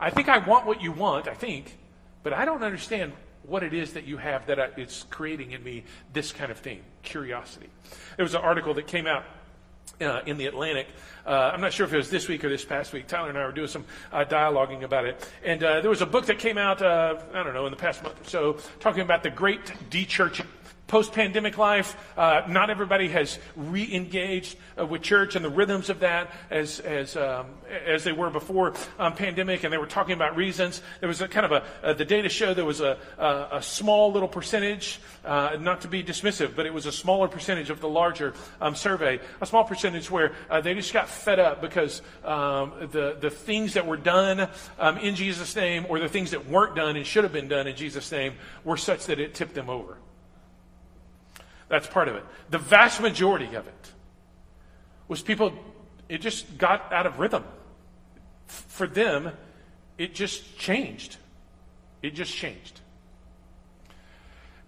I 0.00 0.08
think 0.08 0.30
I 0.30 0.38
want 0.38 0.64
what 0.64 0.80
you 0.80 0.90
want, 0.90 1.28
I 1.28 1.34
think, 1.34 1.76
but 2.22 2.32
I 2.32 2.46
don't 2.46 2.62
understand 2.62 3.12
what 3.46 3.62
it 3.62 3.74
is 3.74 3.92
that 3.92 4.06
you 4.06 4.16
have 4.16 4.46
that 4.46 4.72
it's 4.78 5.04
creating 5.10 5.52
in 5.52 5.62
me 5.62 5.84
this 6.14 6.32
kind 6.32 6.50
of 6.50 6.56
thing 6.56 6.80
curiosity. 7.02 7.68
There 8.16 8.24
was 8.24 8.34
an 8.34 8.40
article 8.40 8.72
that 8.72 8.86
came 8.86 9.06
out 9.06 9.24
uh, 10.00 10.20
in 10.26 10.36
the 10.36 10.46
Atlantic. 10.46 10.88
Uh, 11.26 11.50
I'm 11.52 11.60
not 11.60 11.72
sure 11.72 11.86
if 11.86 11.92
it 11.92 11.96
was 11.96 12.10
this 12.10 12.28
week 12.28 12.44
or 12.44 12.48
this 12.48 12.64
past 12.64 12.92
week. 12.92 13.06
Tyler 13.06 13.30
and 13.30 13.38
I 13.38 13.46
were 13.46 13.52
doing 13.52 13.68
some 13.68 13.84
uh, 14.12 14.24
dialoguing 14.24 14.82
about 14.82 15.06
it. 15.06 15.30
And 15.44 15.62
uh, 15.62 15.80
there 15.80 15.90
was 15.90 16.02
a 16.02 16.06
book 16.06 16.26
that 16.26 16.38
came 16.38 16.58
out, 16.58 16.82
uh, 16.82 17.16
I 17.32 17.42
don't 17.42 17.54
know, 17.54 17.66
in 17.66 17.70
the 17.70 17.76
past 17.76 18.02
month 18.02 18.20
or 18.20 18.28
so, 18.28 18.58
talking 18.80 19.02
about 19.02 19.22
the 19.22 19.30
great 19.30 19.72
de-churching 20.86 20.94
post-pandemic 20.94 21.58
life, 21.58 21.96
uh, 22.16 22.42
not 22.48 22.70
everybody 22.70 23.08
has 23.08 23.38
re-engaged 23.56 24.56
uh, 24.78 24.86
with 24.86 25.02
church 25.02 25.36
and 25.36 25.44
the 25.44 25.50
rhythms 25.50 25.90
of 25.90 26.00
that 26.00 26.30
as 26.50 26.80
as 26.80 27.16
um, 27.16 27.46
as 27.86 28.04
they 28.04 28.12
were 28.12 28.30
before 28.30 28.74
um, 28.98 29.14
pandemic, 29.14 29.64
and 29.64 29.72
they 29.72 29.78
were 29.78 29.86
talking 29.86 30.14
about 30.14 30.36
reasons. 30.36 30.82
There 31.00 31.08
was 31.08 31.20
a 31.20 31.28
kind 31.28 31.46
of 31.46 31.52
a 31.52 31.64
uh, 31.82 31.92
the 31.94 32.04
data 32.04 32.28
show 32.28 32.54
there 32.54 32.64
was 32.64 32.80
a 32.80 32.98
a, 33.18 33.48
a 33.52 33.62
small 33.62 34.12
little 34.12 34.28
percentage, 34.28 35.00
uh, 35.24 35.56
not 35.60 35.80
to 35.82 35.88
be 35.88 36.02
dismissive, 36.02 36.54
but 36.54 36.66
it 36.66 36.72
was 36.72 36.86
a 36.86 36.92
smaller 36.92 37.28
percentage 37.28 37.70
of 37.70 37.80
the 37.80 37.88
larger 37.88 38.34
um, 38.60 38.74
survey, 38.74 39.20
a 39.40 39.46
small 39.46 39.64
percentage 39.64 40.10
where 40.10 40.32
uh, 40.50 40.60
they 40.60 40.74
just 40.74 40.92
got 40.92 41.08
fed 41.08 41.38
up 41.38 41.60
because 41.60 42.02
um, 42.24 42.72
the 42.92 43.16
the 43.20 43.30
things 43.30 43.74
that 43.74 43.86
were 43.86 43.96
done 43.96 44.48
um, 44.78 44.98
in 44.98 45.14
Jesus' 45.14 45.56
name 45.56 45.86
or 45.88 45.98
the 45.98 46.08
things 46.08 46.30
that 46.30 46.46
weren't 46.48 46.76
done 46.76 46.96
and 46.96 47.06
should 47.06 47.24
have 47.24 47.32
been 47.32 47.48
done 47.48 47.66
in 47.66 47.76
Jesus' 47.76 48.10
name 48.12 48.34
were 48.64 48.76
such 48.76 49.06
that 49.06 49.18
it 49.18 49.34
tipped 49.34 49.54
them 49.54 49.70
over. 49.70 49.98
That's 51.68 51.86
part 51.86 52.08
of 52.08 52.16
it. 52.16 52.24
The 52.50 52.58
vast 52.58 53.00
majority 53.00 53.54
of 53.54 53.66
it 53.66 53.92
was 55.08 55.22
people, 55.22 55.52
it 56.08 56.20
just 56.20 56.58
got 56.58 56.92
out 56.92 57.06
of 57.06 57.18
rhythm. 57.18 57.44
For 58.46 58.86
them, 58.86 59.32
it 59.98 60.14
just 60.14 60.58
changed. 60.58 61.16
It 62.02 62.14
just 62.14 62.34
changed. 62.34 62.80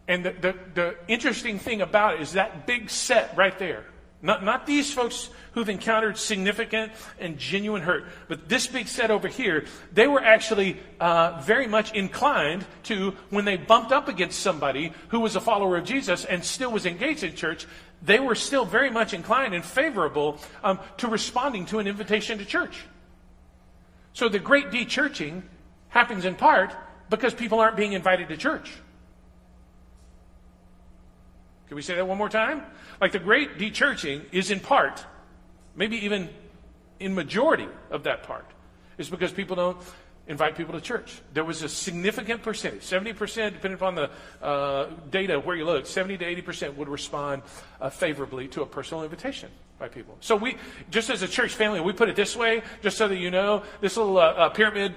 And 0.09 0.25
the, 0.25 0.33
the, 0.33 0.55
the, 0.75 0.97
interesting 1.09 1.59
thing 1.59 1.83
about 1.83 2.15
it 2.15 2.21
is 2.21 2.33
that 2.33 2.67
big 2.67 2.91
set 2.91 3.37
right 3.37 3.59
there. 3.59 3.85
Not, 4.27 4.43
not 4.43 4.67
these 4.67 4.93
folks 4.93 5.31
who've 5.53 5.69
encountered 5.69 6.19
significant 6.19 6.91
and 7.21 7.39
genuine 7.39 7.81
hurt. 7.81 8.07
But 8.27 8.49
this 8.49 8.67
being 8.67 8.87
said 8.87 9.13
over 9.13 9.29
here, 9.29 9.67
they 9.93 10.09
were 10.09 10.21
actually 10.21 10.81
uh, 10.99 11.41
very 11.43 11.69
much 11.69 11.95
inclined 11.95 12.67
to, 12.85 13.13
when 13.31 13.45
they 13.45 13.57
bumped 13.57 13.93
up 13.93 14.09
against 14.09 14.41
somebody 14.41 14.93
who 15.09 15.21
was 15.21 15.37
a 15.37 15.41
follower 15.41 15.77
of 15.77 15.85
Jesus 15.85 16.25
and 16.25 16.45
still 16.45 16.73
was 16.73 16.87
engaged 16.87 17.23
in 17.23 17.37
church, 17.37 17.69
they 18.03 18.19
were 18.19 18.35
still 18.35 18.65
very 18.65 18.91
much 18.91 19.15
inclined 19.15 19.55
and 19.55 19.65
favorable 19.65 20.41
um, 20.65 20.81
to 20.97 21.07
responding 21.07 21.65
to 21.67 21.79
an 21.79 21.87
invitation 21.87 22.39
to 22.39 22.45
church. 22.45 22.85
So 24.13 24.29
the 24.29 24.41
great 24.41 24.73
de-churching 24.73 25.45
happens 25.89 26.25
in 26.25 26.35
part 26.35 26.75
because 27.11 27.33
people 27.33 27.61
aren't 27.61 27.77
being 27.77 27.93
invited 27.93 28.29
to 28.31 28.37
church. 28.37 28.73
Can 31.69 31.77
we 31.77 31.83
say 31.83 31.95
that 31.95 32.07
one 32.07 32.19
more 32.19 32.29
time? 32.29 32.63
Like 33.01 33.13
the 33.13 33.19
great 33.19 33.59
de-churching 33.59 34.23
is 34.33 34.51
in 34.51 34.61
part 34.61 35.05
maybe 35.77 36.05
even 36.05 36.29
in 36.99 37.15
majority 37.15 37.69
of 37.91 38.05
that 38.05 38.23
part, 38.23 38.47
is 38.99 39.09
because 39.09 39.31
people 39.31 39.55
don't 39.55 39.77
invite 40.29 40.57
people 40.57 40.75
to 40.75 40.81
church. 40.81 41.21
There 41.35 41.45
was 41.45 41.63
a 41.63 41.69
significant 41.69 42.43
percentage, 42.43 42.83
70%, 42.83 43.53
depending 43.53 43.75
upon 43.75 43.95
the 43.95 44.11
uh, 44.43 44.91
data 45.11 45.39
where 45.39 45.55
you 45.55 45.65
look, 45.65 45.87
70 45.87 46.19
to 46.19 46.43
80% 46.43 46.75
would 46.77 46.89
respond 46.89 47.43
uh, 47.81 47.91
favorably 47.91 48.49
to 48.49 48.63
a 48.63 48.67
personal 48.67 49.05
invitation 49.05 49.51
by 49.79 49.89
people. 49.89 50.17
So 50.21 50.35
we, 50.35 50.57
just 50.91 51.11
as 51.11 51.23
a 51.23 51.29
church 51.29 51.55
family, 51.55 51.81
we 51.81 51.93
put 51.93 52.09
it 52.09 52.17
this 52.17 52.35
way, 52.35 52.63
just 52.83 52.97
so 52.97 53.07
that 53.07 53.19
you 53.19 53.31
know, 53.31 53.63
this 53.81 53.97
little 53.97 54.19
uh, 54.19 54.33
uh 54.33 54.49
pyramid 54.49 54.95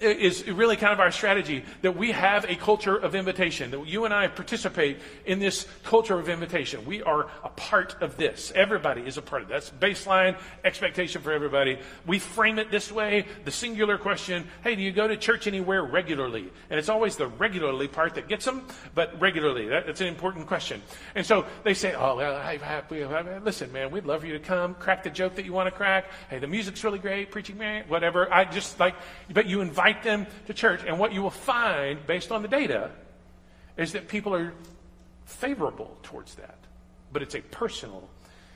is 0.00 0.48
really 0.48 0.76
kind 0.76 0.92
of 0.92 1.00
our 1.00 1.10
strategy 1.10 1.64
that 1.82 1.96
we 1.96 2.12
have 2.12 2.44
a 2.44 2.56
culture 2.56 2.96
of 2.96 3.14
invitation, 3.14 3.70
that 3.70 3.86
you 3.86 4.04
and 4.04 4.14
I 4.14 4.28
participate 4.28 4.98
in 5.26 5.38
this 5.38 5.66
culture 5.84 6.18
of 6.18 6.28
invitation. 6.28 6.84
We 6.86 7.02
are 7.02 7.28
a 7.44 7.48
part 7.50 8.00
of 8.00 8.16
this. 8.16 8.52
Everybody 8.54 9.02
is 9.02 9.18
a 9.18 9.22
part 9.22 9.42
of 9.42 9.50
it. 9.50 9.52
That's 9.52 9.70
baseline 9.70 10.38
expectation 10.64 11.22
for 11.22 11.32
everybody. 11.32 11.78
We 12.06 12.18
frame 12.18 12.58
it 12.58 12.70
this 12.70 12.90
way 12.90 13.26
the 13.44 13.50
singular 13.50 13.98
question 13.98 14.46
hey, 14.62 14.74
do 14.74 14.82
you 14.82 14.92
go 14.92 15.08
to 15.08 15.16
church 15.16 15.46
anywhere 15.46 15.82
regularly? 15.82 16.50
And 16.70 16.78
it's 16.78 16.88
always 16.88 17.16
the 17.16 17.26
regularly 17.26 17.88
part 17.88 18.14
that 18.14 18.28
gets 18.28 18.44
them, 18.44 18.66
but 18.94 19.20
regularly. 19.20 19.68
That, 19.68 19.86
that's 19.86 20.00
an 20.00 20.06
important 20.06 20.46
question. 20.46 20.82
And 21.14 21.24
so 21.26 21.46
they 21.64 21.74
say, 21.74 21.94
oh, 21.94 22.16
well, 22.16 23.40
listen, 23.42 23.72
man, 23.72 23.90
we'd 23.90 24.04
love 24.06 24.20
for 24.20 24.26
you 24.26 24.34
to 24.34 24.38
come, 24.38 24.74
crack 24.74 25.02
the 25.02 25.10
joke 25.10 25.34
that 25.36 25.44
you 25.44 25.52
want 25.52 25.66
to 25.66 25.70
crack. 25.70 26.06
Hey, 26.28 26.38
the 26.38 26.46
music's 26.46 26.84
really 26.84 26.98
great, 26.98 27.30
preaching, 27.30 27.58
man, 27.58 27.84
whatever. 27.88 28.32
I 28.32 28.44
just 28.44 28.78
like, 28.78 28.94
but 29.32 29.46
you 29.46 29.60
invite 29.60 29.89
invite 29.90 30.04
them 30.04 30.26
to 30.46 30.54
church. 30.54 30.82
And 30.86 30.98
what 30.98 31.12
you 31.12 31.22
will 31.22 31.30
find, 31.30 32.06
based 32.06 32.32
on 32.32 32.42
the 32.42 32.48
data, 32.48 32.90
is 33.76 33.92
that 33.92 34.08
people 34.08 34.34
are 34.34 34.52
favorable 35.24 35.96
towards 36.02 36.34
that. 36.36 36.58
But 37.12 37.22
it's 37.22 37.34
a 37.34 37.40
personal 37.40 38.08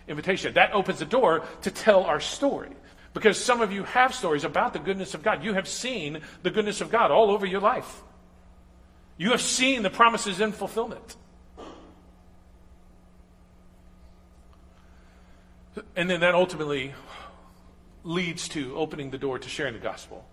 invitation. 0.09 0.55
That 0.55 0.73
opens 0.73 0.99
the 0.99 1.05
door 1.05 1.45
to 1.63 1.71
tell 1.71 2.05
our 2.05 2.21
story. 2.21 2.71
Because 3.13 3.43
some 3.43 3.61
of 3.61 3.73
you 3.73 3.85
have 3.85 4.15
stories 4.15 4.45
about 4.45 4.73
the 4.73 4.79
goodness 4.79 5.15
of 5.15 5.23
God. 5.23 5.45
You 5.45 5.55
have 5.55 5.69
seen 5.69 6.21
the 6.43 6.51
goodness 6.51 6.81
of 6.81 6.91
God 6.91 7.11
all 7.11 7.31
over 7.31 7.47
your 7.47 7.61
life. 7.61 8.03
You 9.17 9.31
have 9.31 9.41
seen 9.41 9.83
the 9.83 9.91
promises 9.91 10.41
in 10.41 10.53
fulfillment. 10.53 11.17
And 15.97 16.11
then 16.11 16.21
that 16.21 16.35
ultimately 16.35 16.93
leads 18.03 18.49
to 18.49 18.77
opening 18.77 19.11
the 19.11 19.19
door 19.19 19.39
to 19.39 19.49
sharing 19.49 19.75
the 19.75 19.81
gospel. 19.81 20.25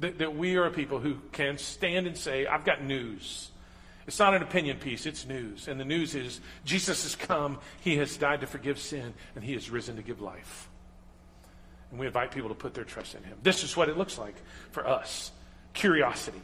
That, 0.00 0.18
that 0.18 0.36
we 0.36 0.56
are 0.56 0.66
a 0.66 0.70
people 0.70 0.98
who 0.98 1.18
can 1.32 1.56
stand 1.56 2.06
and 2.06 2.16
say, 2.16 2.46
I've 2.46 2.64
got 2.64 2.82
news. 2.82 3.50
It's 4.06 4.18
not 4.18 4.34
an 4.34 4.42
opinion 4.42 4.78
piece, 4.78 5.06
it's 5.06 5.26
news. 5.26 5.68
And 5.68 5.80
the 5.80 5.84
news 5.84 6.14
is 6.14 6.40
Jesus 6.64 7.04
has 7.04 7.16
come, 7.16 7.58
He 7.80 7.96
has 7.96 8.16
died 8.16 8.40
to 8.40 8.46
forgive 8.46 8.78
sin, 8.78 9.14
and 9.34 9.44
He 9.44 9.54
has 9.54 9.70
risen 9.70 9.96
to 9.96 10.02
give 10.02 10.20
life. 10.20 10.68
And 11.90 11.98
we 12.00 12.06
invite 12.06 12.32
people 12.32 12.48
to 12.48 12.54
put 12.54 12.74
their 12.74 12.84
trust 12.84 13.14
in 13.14 13.22
Him. 13.22 13.38
This 13.42 13.62
is 13.62 13.76
what 13.76 13.88
it 13.88 13.96
looks 13.96 14.18
like 14.18 14.34
for 14.72 14.86
us 14.86 15.30
curiosity. 15.72 16.40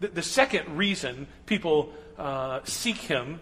The, 0.00 0.08
the 0.08 0.22
second 0.22 0.76
reason 0.76 1.26
people 1.46 1.92
uh, 2.18 2.60
seek 2.64 2.96
Him 2.96 3.40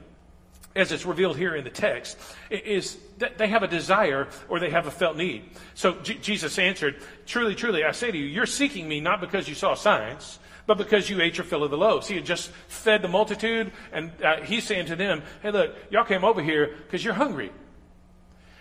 as 0.79 0.93
it's 0.93 1.05
revealed 1.05 1.37
here 1.37 1.55
in 1.55 1.65
the 1.65 1.71
text, 1.71 2.17
is 2.51 2.97
that 3.19 3.37
they 3.37 3.49
have 3.49 3.63
a 3.63 3.69
desire 3.69 4.29
or 4.49 4.61
they 4.61 4.71
have 4.71 4.87
a 4.87 4.91
felt 4.91 5.17
need. 5.17 5.43
So 5.75 5.95
J- 6.01 6.15
Jesus 6.15 6.59
answered, 6.59 6.97
Truly, 7.27 7.55
truly, 7.55 7.85
I 7.85 7.93
say 7.93 8.11
to 8.11 8.17
you, 8.17 8.25
you're 8.25 8.47
seeking 8.47 8.89
me 8.89 9.01
not 9.01 9.21
because 9.21 9.49
you 9.49 9.55
saw 9.55 9.75
signs, 9.75 10.39
but 10.67 10.79
because 10.79 11.11
you 11.11 11.21
ate 11.21 11.37
your 11.37 11.45
fill 11.45 11.65
of 11.65 11.71
the 11.71 11.79
loaves. 11.79 12.07
He 12.07 12.15
had 12.15 12.25
just 12.25 12.51
fed 12.69 13.03
the 13.03 13.09
multitude, 13.09 13.73
and 13.93 14.13
uh, 14.23 14.41
he's 14.43 14.65
saying 14.65 14.87
to 14.87 14.97
them, 14.97 15.23
Hey, 15.43 15.51
look, 15.51 15.75
y'all 15.91 16.05
came 16.05 16.25
over 16.25 16.43
here 16.43 16.77
because 16.85 17.05
you're 17.05 17.15
hungry. 17.15 17.51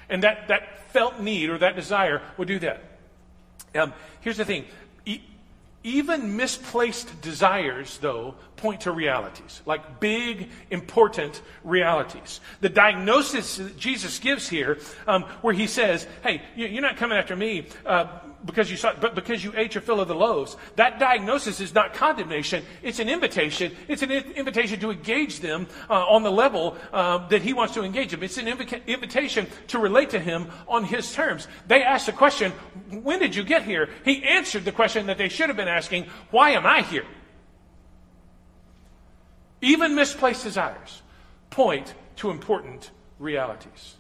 And 0.09 0.23
that, 0.23 0.47
that 0.47 0.91
felt 0.91 1.19
need 1.19 1.49
or 1.49 1.57
that 1.59 1.75
desire 1.75 2.21
would 2.37 2.47
do 2.47 2.59
that. 2.59 2.83
Um, 3.75 3.93
here's 4.21 4.37
the 4.37 4.45
thing 4.45 4.65
even 5.87 6.35
misplaced 6.35 7.21
desires, 7.21 7.97
though, 7.99 8.35
point 8.57 8.81
to 8.81 8.91
realities, 8.91 9.61
like 9.65 9.99
big, 9.99 10.49
important 10.69 11.41
realities. 11.63 12.41
The 12.61 12.69
diagnosis 12.69 13.57
that 13.57 13.77
Jesus 13.77 14.19
gives 14.19 14.49
here, 14.49 14.79
um, 15.07 15.23
where 15.41 15.53
he 15.53 15.67
says, 15.67 16.07
Hey, 16.23 16.41
you're 16.55 16.81
not 16.81 16.97
coming 16.97 17.17
after 17.17 17.35
me 17.35 17.67
uh, 17.85 18.07
because 18.45 18.69
you 18.69 18.77
saw, 18.77 18.93
but 18.99 19.15
because 19.15 19.43
you 19.43 19.53
ate 19.55 19.75
your 19.75 19.81
fill 19.81 19.99
of 19.99 20.07
the 20.07 20.15
loaves. 20.15 20.57
That 20.75 20.99
diagnosis 20.99 21.59
is 21.59 21.73
not 21.73 21.93
condemnation; 21.93 22.63
it's 22.83 22.99
an 22.99 23.09
invitation. 23.09 23.75
It's 23.87 24.01
an 24.01 24.11
invitation 24.11 24.79
to 24.79 24.91
engage 24.91 25.39
them 25.39 25.67
uh, 25.89 25.93
on 25.93 26.23
the 26.23 26.31
level 26.31 26.77
uh, 26.93 27.27
that 27.27 27.41
He 27.41 27.53
wants 27.53 27.73
to 27.75 27.83
engage 27.83 28.11
them. 28.11 28.23
It's 28.23 28.37
an 28.37 28.45
inv- 28.45 28.85
invitation 28.87 29.47
to 29.67 29.79
relate 29.79 30.11
to 30.11 30.19
Him 30.19 30.49
on 30.67 30.83
His 30.83 31.13
terms. 31.13 31.47
They 31.67 31.83
asked 31.83 32.05
the 32.05 32.13
question, 32.13 32.51
"When 32.91 33.19
did 33.19 33.35
you 33.35 33.43
get 33.43 33.63
here?" 33.63 33.89
He 34.05 34.23
answered 34.23 34.65
the 34.65 34.71
question 34.71 35.07
that 35.07 35.17
they 35.17 35.29
should 35.29 35.49
have 35.49 35.57
been 35.57 35.67
asking, 35.67 36.05
"Why 36.31 36.51
am 36.51 36.65
I 36.65 36.81
here?" 36.81 37.05
Even 39.61 39.95
misplaced 39.95 40.43
desires 40.43 41.01
point 41.49 41.93
to 42.17 42.29
important 42.29 42.91
realities. 43.19 43.95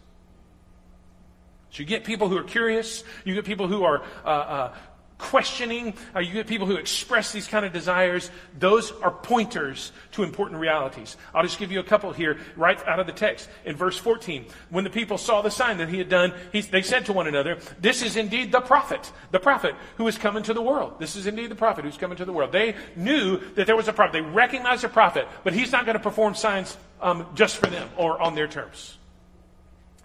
So 1.71 1.81
you 1.81 1.85
get 1.85 2.03
people 2.03 2.29
who 2.29 2.37
are 2.37 2.43
curious, 2.43 3.03
you 3.23 3.35
get 3.35 3.45
people 3.45 3.67
who 3.67 3.83
are 3.83 4.01
uh, 4.25 4.27
uh, 4.27 4.75
questioning, 5.17 5.93
uh, 6.15 6.19
you 6.19 6.33
get 6.33 6.47
people 6.47 6.67
who 6.67 6.75
express 6.75 7.31
these 7.31 7.47
kind 7.47 7.65
of 7.65 7.73
desires. 7.73 8.29
Those 8.57 8.91
are 9.01 9.11
pointers 9.11 9.91
to 10.11 10.23
important 10.23 10.59
realities. 10.59 11.17
I'll 11.33 11.43
just 11.43 11.59
give 11.59 11.71
you 11.71 11.79
a 11.79 11.83
couple 11.83 12.11
here 12.13 12.37
right 12.55 12.79
out 12.87 12.99
of 12.99 13.07
the 13.07 13.13
text. 13.13 13.49
In 13.65 13.75
verse 13.75 13.97
14, 13.97 14.45
when 14.69 14.83
the 14.83 14.89
people 14.89 15.17
saw 15.17 15.41
the 15.41 15.49
sign 15.49 15.77
that 15.77 15.89
he 15.89 15.97
had 15.97 16.09
done, 16.09 16.33
he, 16.51 16.61
they 16.61 16.81
said 16.81 17.05
to 17.07 17.13
one 17.13 17.27
another, 17.27 17.57
This 17.79 18.03
is 18.03 18.15
indeed 18.15 18.51
the 18.51 18.61
prophet, 18.61 19.11
the 19.31 19.39
prophet 19.39 19.75
who 19.97 20.07
is 20.07 20.17
coming 20.17 20.43
to 20.43 20.53
the 20.53 20.61
world. 20.61 20.99
This 20.99 21.15
is 21.15 21.25
indeed 21.25 21.49
the 21.49 21.55
prophet 21.55 21.85
who's 21.85 21.97
coming 21.97 22.17
to 22.17 22.25
the 22.25 22.33
world. 22.33 22.51
They 22.51 22.75
knew 22.95 23.39
that 23.55 23.65
there 23.65 23.75
was 23.75 23.87
a 23.87 23.93
prophet. 23.93 24.13
They 24.13 24.21
recognized 24.21 24.83
a 24.83 24.89
prophet, 24.89 25.27
but 25.43 25.53
he's 25.53 25.71
not 25.71 25.85
going 25.85 25.97
to 25.97 26.03
perform 26.03 26.35
signs 26.35 26.77
um, 27.01 27.25
just 27.33 27.57
for 27.57 27.67
them 27.67 27.89
or 27.97 28.21
on 28.21 28.35
their 28.35 28.47
terms. 28.47 28.97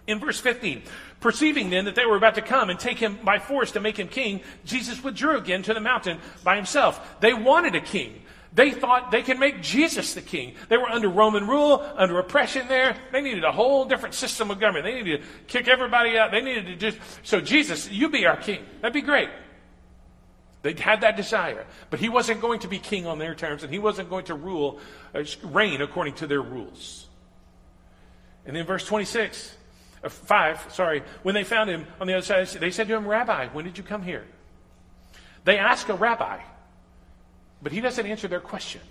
In 0.05 0.19
verse 0.19 0.39
15, 0.39 0.83
Perceiving 1.23 1.69
then 1.69 1.85
that 1.85 1.95
they 1.95 2.05
were 2.05 2.17
about 2.17 2.35
to 2.35 2.41
come 2.41 2.69
and 2.69 2.77
take 2.77 2.97
him 2.97 3.17
by 3.23 3.39
force 3.39 3.71
to 3.71 3.79
make 3.79 3.97
him 3.97 4.09
king, 4.09 4.41
Jesus 4.65 5.01
withdrew 5.01 5.37
again 5.37 5.63
to 5.63 5.73
the 5.73 5.79
mountain 5.79 6.19
by 6.43 6.57
himself. 6.57 7.21
They 7.21 7.33
wanted 7.33 7.75
a 7.75 7.79
king. 7.79 8.21
They 8.53 8.71
thought 8.71 9.09
they 9.09 9.21
could 9.21 9.39
make 9.39 9.61
Jesus 9.61 10.15
the 10.15 10.21
king. 10.21 10.55
They 10.67 10.75
were 10.75 10.89
under 10.89 11.07
Roman 11.07 11.47
rule, 11.47 11.81
under 11.95 12.19
oppression 12.19 12.67
there. 12.67 12.97
They 13.13 13.21
needed 13.21 13.45
a 13.45 13.53
whole 13.53 13.85
different 13.85 14.15
system 14.15 14.51
of 14.51 14.59
government. 14.59 14.83
They 14.83 14.95
needed 14.95 15.21
to 15.21 15.27
kick 15.47 15.69
everybody 15.69 16.17
out. 16.17 16.31
They 16.31 16.41
needed 16.41 16.65
to 16.65 16.75
just, 16.75 16.97
so 17.23 17.39
Jesus, 17.39 17.89
you 17.89 18.09
be 18.09 18.25
our 18.25 18.35
king. 18.35 18.61
That'd 18.81 18.93
be 18.93 18.99
great. 18.99 19.29
They 20.61 20.73
had 20.73 20.99
that 21.01 21.15
desire, 21.15 21.65
but 21.89 22.01
he 22.01 22.09
wasn't 22.09 22.41
going 22.41 22.59
to 22.59 22.67
be 22.67 22.79
king 22.79 23.07
on 23.07 23.17
their 23.17 23.33
terms, 23.33 23.63
and 23.63 23.71
he 23.71 23.79
wasn't 23.79 24.09
going 24.09 24.25
to 24.25 24.35
rule, 24.35 24.81
uh, 25.15 25.23
reign 25.41 25.81
according 25.81 26.15
to 26.15 26.27
their 26.27 26.41
rules. 26.41 27.07
And 28.45 28.53
then 28.57 28.65
verse 28.65 28.85
26, 28.85 29.55
Uh, 30.03 30.09
5, 30.09 30.67
sorry, 30.73 31.03
when 31.23 31.35
they 31.35 31.43
found 31.43 31.69
him 31.69 31.87
on 31.99 32.07
the 32.07 32.13
other 32.13 32.25
side, 32.25 32.47
they 32.59 32.71
said 32.71 32.87
to 32.87 32.95
him, 32.95 33.07
Rabbi, 33.07 33.47
when 33.49 33.65
did 33.65 33.77
you 33.77 33.83
come 33.83 34.03
here? 34.03 34.25
They 35.45 35.57
ask 35.57 35.89
a 35.89 35.93
rabbi, 35.93 36.39
but 37.61 37.71
he 37.71 37.81
doesn't 37.81 38.05
answer 38.05 38.27
their 38.27 38.39
question. 38.39 38.81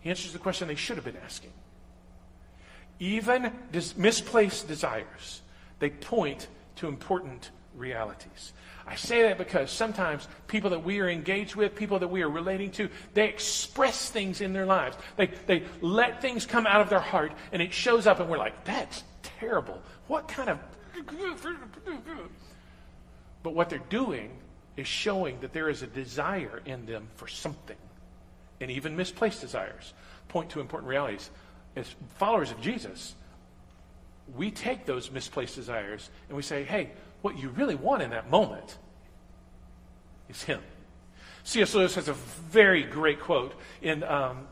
He 0.00 0.10
answers 0.10 0.32
the 0.32 0.38
question 0.38 0.68
they 0.68 0.74
should 0.74 0.96
have 0.96 1.04
been 1.04 1.16
asking. 1.24 1.50
Even 3.00 3.52
dis- 3.72 3.96
misplaced 3.96 4.68
desires, 4.68 5.42
they 5.78 5.90
point 5.90 6.48
to 6.76 6.88
important 6.88 7.50
realities. 7.76 8.52
I 8.86 8.96
say 8.96 9.22
that 9.22 9.38
because 9.38 9.70
sometimes 9.70 10.28
people 10.46 10.70
that 10.70 10.84
we 10.84 11.00
are 11.00 11.08
engaged 11.08 11.54
with, 11.54 11.74
people 11.74 11.98
that 12.00 12.08
we 12.08 12.22
are 12.22 12.28
relating 12.28 12.70
to, 12.72 12.90
they 13.14 13.28
express 13.28 14.10
things 14.10 14.40
in 14.40 14.52
their 14.52 14.66
lives. 14.66 14.96
They, 15.16 15.26
they 15.46 15.62
let 15.80 16.20
things 16.20 16.44
come 16.44 16.66
out 16.66 16.82
of 16.82 16.90
their 16.90 17.00
heart, 17.00 17.32
and 17.52 17.62
it 17.62 17.72
shows 17.72 18.06
up, 18.06 18.20
and 18.20 18.28
we're 18.28 18.38
like, 18.38 18.64
that's 18.64 19.02
terrible. 19.22 19.80
What 20.08 20.28
kind 20.28 20.50
of. 20.50 20.58
But 23.42 23.54
what 23.54 23.68
they're 23.68 23.78
doing 23.90 24.30
is 24.76 24.86
showing 24.86 25.40
that 25.40 25.52
there 25.52 25.68
is 25.68 25.82
a 25.82 25.86
desire 25.86 26.60
in 26.64 26.86
them 26.86 27.08
for 27.16 27.28
something. 27.28 27.76
And 28.60 28.70
even 28.70 28.96
misplaced 28.96 29.40
desires 29.40 29.92
point 30.28 30.50
to 30.50 30.60
important 30.60 30.88
realities. 30.88 31.30
As 31.76 31.94
followers 32.16 32.50
of 32.50 32.60
Jesus, 32.60 33.14
we 34.36 34.50
take 34.50 34.86
those 34.86 35.10
misplaced 35.10 35.54
desires 35.54 36.10
and 36.28 36.36
we 36.36 36.42
say, 36.42 36.64
hey, 36.64 36.90
what 37.22 37.38
you 37.38 37.50
really 37.50 37.74
want 37.74 38.02
in 38.02 38.10
that 38.10 38.30
moment 38.30 38.78
is 40.28 40.42
Him. 40.42 40.60
C.S. 41.44 41.74
Lewis 41.74 41.94
has 41.94 42.08
a 42.08 42.14
very 42.14 42.82
great 42.82 43.20
quote 43.20 43.54
in 43.82 44.02
um, 44.02 44.46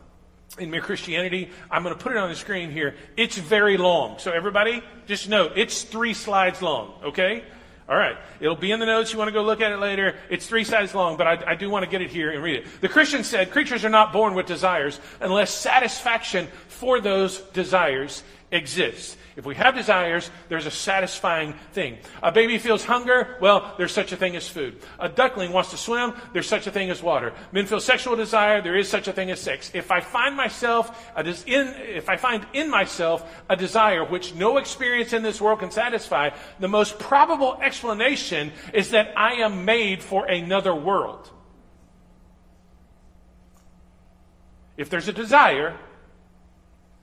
in 0.59 0.69
Mere 0.69 0.81
Christianity. 0.81 1.49
I'm 1.71 1.83
going 1.83 1.95
to 1.95 2.01
put 2.01 2.11
it 2.11 2.17
on 2.17 2.29
the 2.29 2.35
screen 2.35 2.71
here. 2.71 2.95
It's 3.17 3.37
very 3.37 3.77
long. 3.77 4.19
So, 4.19 4.31
everybody, 4.31 4.83
just 5.07 5.29
note 5.29 5.53
it's 5.55 5.83
three 5.83 6.13
slides 6.13 6.61
long, 6.61 6.93
okay? 7.03 7.43
All 7.87 7.97
right. 7.97 8.15
It'll 8.39 8.55
be 8.55 8.71
in 8.71 8.79
the 8.79 8.85
notes. 8.85 9.11
You 9.11 9.19
want 9.19 9.27
to 9.27 9.33
go 9.33 9.43
look 9.43 9.61
at 9.61 9.71
it 9.71 9.77
later. 9.77 10.15
It's 10.29 10.47
three 10.47 10.63
slides 10.63 10.95
long, 10.95 11.17
but 11.17 11.27
I, 11.27 11.51
I, 11.51 11.55
do 11.55 11.69
want 11.69 11.83
to 11.83 11.91
get 11.91 12.01
it 12.01 12.09
here 12.09 12.31
and 12.31 12.41
read 12.41 12.59
it. 12.59 12.81
The 12.81 12.87
Christian 12.87 13.23
said, 13.23 13.51
Creatures 13.51 13.83
are 13.83 13.89
not 13.89 14.13
born 14.13 14.35
with 14.35 14.45
desires 14.45 14.99
unless 15.19 15.53
satisfaction 15.53 16.47
for 16.69 17.01
those 17.01 17.39
desires 17.51 18.23
exists. 18.51 19.17
If 19.35 19.45
we 19.45 19.55
have 19.55 19.73
desires, 19.73 20.29
there's 20.49 20.67
a 20.67 20.71
satisfying 20.71 21.53
thing. 21.71 21.97
A 22.21 22.31
baby 22.31 22.59
feels 22.59 22.83
hunger, 22.83 23.37
well, 23.41 23.73
there's 23.77 23.91
such 23.91 24.11
a 24.11 24.15
thing 24.15 24.35
as 24.35 24.47
food. 24.47 24.79
A 24.99 25.09
duckling 25.09 25.51
wants 25.51 25.71
to 25.71 25.77
swim, 25.77 26.13
there's 26.33 26.47
such 26.47 26.67
a 26.67 26.71
thing 26.71 26.91
as 26.91 27.01
water. 27.01 27.33
Men 27.51 27.65
feel 27.65 27.79
sexual 27.79 28.15
desire, 28.15 28.61
there 28.61 28.77
is 28.77 28.87
such 28.87 29.07
a 29.07 29.13
thing 29.13 29.31
as 29.31 29.39
sex. 29.39 29.71
If 29.73 29.91
I 29.91 30.01
find 30.01 30.35
myself, 30.35 31.11
in, 31.17 31.73
if 31.79 32.09
I 32.09 32.17
find 32.17 32.45
in 32.53 32.69
myself 32.69 33.27
a 33.49 33.55
desire 33.55 34.05
which 34.05 34.35
no 34.35 34.57
experience 34.57 35.13
in 35.13 35.23
this 35.23 35.41
world 35.41 35.59
can 35.59 35.71
satisfy, 35.71 36.29
the 36.59 36.67
most 36.67 36.99
probable 36.99 37.59
explanation 37.61 38.51
is 38.73 38.91
that 38.91 39.13
I 39.17 39.33
am 39.35 39.65
made 39.65 40.03
for 40.03 40.25
another 40.25 40.75
world. 40.75 41.31
If 44.77 44.89
there's 44.89 45.07
a 45.07 45.13
desire, 45.13 45.77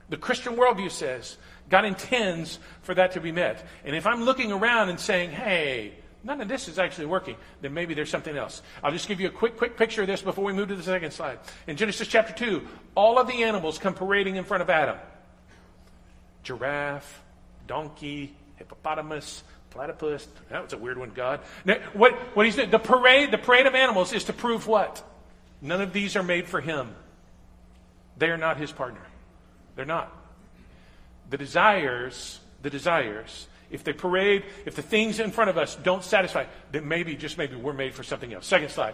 the 0.09 0.17
Christian 0.17 0.55
worldview 0.55 0.91
says 0.91 1.37
God 1.71 1.85
intends 1.85 2.59
for 2.81 2.93
that 2.93 3.13
to 3.13 3.21
be 3.21 3.31
met. 3.31 3.65
And 3.85 3.95
if 3.95 4.05
I'm 4.05 4.25
looking 4.25 4.51
around 4.51 4.89
and 4.89 4.99
saying, 4.99 5.31
hey, 5.31 5.93
none 6.21 6.41
of 6.41 6.49
this 6.49 6.67
is 6.67 6.77
actually 6.77 7.05
working, 7.07 7.37
then 7.61 7.73
maybe 7.73 7.93
there's 7.93 8.09
something 8.09 8.35
else. 8.35 8.61
I'll 8.83 8.91
just 8.91 9.07
give 9.07 9.21
you 9.21 9.27
a 9.27 9.31
quick, 9.31 9.57
quick 9.57 9.77
picture 9.77 10.01
of 10.01 10.07
this 10.07 10.21
before 10.21 10.43
we 10.43 10.51
move 10.51 10.67
to 10.67 10.75
the 10.75 10.83
second 10.83 11.11
slide. 11.11 11.39
In 11.67 11.77
Genesis 11.77 12.09
chapter 12.09 12.33
2, 12.33 12.67
all 12.93 13.17
of 13.17 13.27
the 13.27 13.43
animals 13.43 13.79
come 13.79 13.93
parading 13.93 14.35
in 14.35 14.43
front 14.43 14.61
of 14.61 14.69
Adam 14.69 14.97
giraffe, 16.43 17.21
donkey, 17.67 18.35
hippopotamus, 18.55 19.43
platypus. 19.69 20.27
That 20.49 20.63
was 20.63 20.73
a 20.73 20.77
weird 20.77 20.97
one, 20.97 21.11
God. 21.11 21.39
Now, 21.63 21.75
what, 21.93 22.13
what 22.35 22.47
he's 22.47 22.55
doing, 22.55 22.71
the 22.71 22.79
parade, 22.79 23.31
the 23.31 23.37
parade 23.37 23.67
of 23.67 23.75
animals 23.75 24.11
is 24.11 24.25
to 24.25 24.33
prove 24.33 24.67
what? 24.67 25.03
None 25.61 25.79
of 25.79 25.93
these 25.93 26.15
are 26.15 26.23
made 26.23 26.47
for 26.47 26.59
him. 26.59 26.95
They 28.17 28.29
are 28.29 28.37
not 28.37 28.57
his 28.57 28.71
partner. 28.71 29.01
They're 29.75 29.85
not. 29.85 30.11
The 31.31 31.37
desires, 31.37 32.39
the 32.61 32.69
desires, 32.69 33.47
if 33.71 33.83
they 33.83 33.93
parade, 33.93 34.43
if 34.65 34.75
the 34.75 34.81
things 34.81 35.19
in 35.19 35.31
front 35.31 35.49
of 35.49 35.57
us 35.57 35.75
don't 35.77 36.03
satisfy, 36.03 36.45
then 36.71 36.87
maybe, 36.87 37.15
just 37.15 37.37
maybe, 37.37 37.55
we're 37.55 37.73
made 37.73 37.95
for 37.95 38.03
something 38.03 38.31
else. 38.33 38.45
Second 38.45 38.69
slide. 38.69 38.93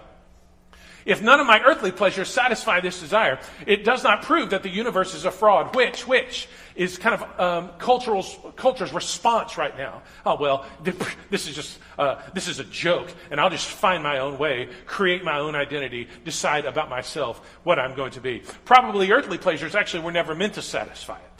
If 1.07 1.21
none 1.21 1.39
of 1.39 1.47
my 1.47 1.61
earthly 1.61 1.93
pleasures 1.93 2.27
satisfy 2.27 2.81
this 2.81 2.99
desire, 2.99 3.39
it 3.65 3.85
does 3.85 4.03
not 4.03 4.23
prove 4.23 4.49
that 4.49 4.61
the 4.61 4.69
universe 4.69 5.15
is 5.15 5.23
a 5.23 5.31
fraud. 5.31 5.73
Which, 5.73 6.05
which 6.05 6.49
is 6.75 6.97
kind 6.97 7.15
of 7.15 7.39
um, 7.39 7.69
cultural, 7.79 8.23
culture's 8.57 8.91
response 8.91 9.57
right 9.57 9.75
now. 9.77 10.01
Oh 10.25 10.35
well, 10.35 10.65
this 11.29 11.47
is 11.47 11.55
just 11.55 11.79
uh, 11.97 12.21
this 12.33 12.49
is 12.49 12.59
a 12.59 12.65
joke, 12.65 13.09
and 13.31 13.39
I'll 13.39 13.49
just 13.49 13.67
find 13.67 14.03
my 14.03 14.19
own 14.19 14.37
way, 14.37 14.67
create 14.85 15.23
my 15.23 15.39
own 15.39 15.55
identity, 15.55 16.09
decide 16.25 16.65
about 16.65 16.89
myself 16.89 17.39
what 17.63 17.79
I'm 17.79 17.95
going 17.95 18.11
to 18.11 18.21
be. 18.21 18.43
Probably 18.65 19.09
earthly 19.11 19.37
pleasures 19.37 19.75
actually 19.75 20.03
were 20.03 20.11
never 20.11 20.35
meant 20.35 20.55
to 20.55 20.61
satisfy 20.61 21.17
it, 21.17 21.36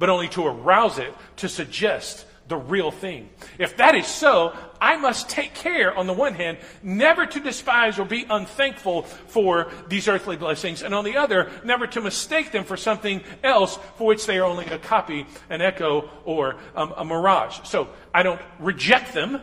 but 0.00 0.08
only 0.08 0.28
to 0.28 0.46
arouse 0.46 0.98
it, 0.98 1.14
to 1.36 1.48
suggest 1.48 2.26
the 2.48 2.56
real 2.56 2.90
thing. 2.90 3.28
If 3.58 3.76
that 3.76 3.94
is 3.94 4.06
so, 4.06 4.56
I 4.80 4.96
must 4.96 5.28
take 5.28 5.54
care, 5.54 5.96
on 5.96 6.06
the 6.06 6.12
one 6.14 6.34
hand, 6.34 6.56
never 6.82 7.26
to 7.26 7.38
despise 7.38 7.98
or 7.98 8.06
be 8.06 8.26
unthankful 8.28 9.02
for 9.02 9.70
these 9.88 10.08
earthly 10.08 10.36
blessings, 10.36 10.82
and 10.82 10.94
on 10.94 11.04
the 11.04 11.18
other, 11.18 11.50
never 11.64 11.86
to 11.88 12.00
mistake 12.00 12.50
them 12.50 12.64
for 12.64 12.78
something 12.78 13.22
else 13.44 13.78
for 13.96 14.06
which 14.06 14.26
they 14.26 14.38
are 14.38 14.44
only 14.44 14.64
a 14.66 14.78
copy, 14.78 15.26
an 15.50 15.60
echo, 15.60 16.10
or 16.24 16.56
um, 16.74 16.94
a 16.96 17.04
mirage. 17.04 17.60
So 17.64 17.88
I 18.12 18.22
don't 18.22 18.40
reject 18.58 19.12
them, 19.12 19.40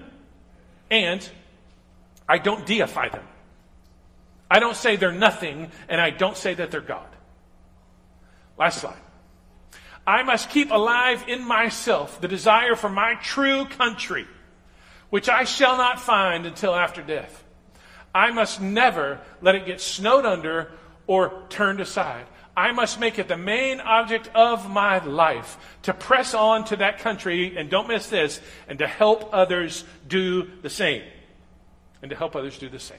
and 0.89 1.28
I 2.28 2.39
don't 2.39 2.65
deify 2.65 3.10
them. 3.10 3.26
I 4.50 4.60
don't 4.60 4.76
say 4.76 4.96
they're 4.96 5.12
nothing, 5.12 5.72
and 5.88 6.02
I 6.02 6.10
don't 6.10 6.36
say 6.36 6.56
that 6.56 6.72
they're 6.72 6.82
God. 6.82 7.08
Last 8.58 8.82
slide. 8.82 8.98
I 10.08 10.24
must 10.24 10.50
keep 10.50 10.72
alive 10.72 11.26
in 11.28 11.46
myself 11.46 12.22
the 12.22 12.30
desire 12.30 12.78
for 12.78 12.89
my 12.89 13.15
true 13.15 13.65
country, 13.65 14.26
which 15.10 15.28
I 15.28 15.43
shall 15.43 15.76
not 15.76 16.00
find 16.00 16.46
until 16.46 16.74
after 16.74 17.02
death. 17.02 17.43
I 18.15 18.32
must 18.32 18.62
never 18.62 19.20
let 19.41 19.56
it 19.56 19.65
get 19.65 19.82
snowed 19.82 20.26
under 20.26 20.72
or 21.08 21.43
turned 21.50 21.82
aside. 21.82 22.26
I 22.56 22.72
must 22.72 23.00
make 23.00 23.20
it 23.20 23.28
the 23.28 23.38
main 23.38 23.82
object 23.82 24.32
of 24.34 24.70
my 24.70 25.04
life 25.04 25.58
to 25.84 25.93
press 25.93 26.34
on 26.34 26.63
to 26.65 26.78
that 26.78 27.00
country, 27.00 27.58
and 27.58 27.70
don't 27.70 27.88
miss 27.88 28.10
this, 28.10 28.39
and 28.67 28.80
to 28.80 28.88
help 28.88 29.30
others 29.34 29.84
do 30.08 30.50
the 30.63 30.70
same. 30.70 31.04
And 32.02 32.10
to 32.10 32.15
help 32.15 32.36
others 32.36 32.58
do 32.58 32.70
the 32.70 32.80
same. 32.80 32.98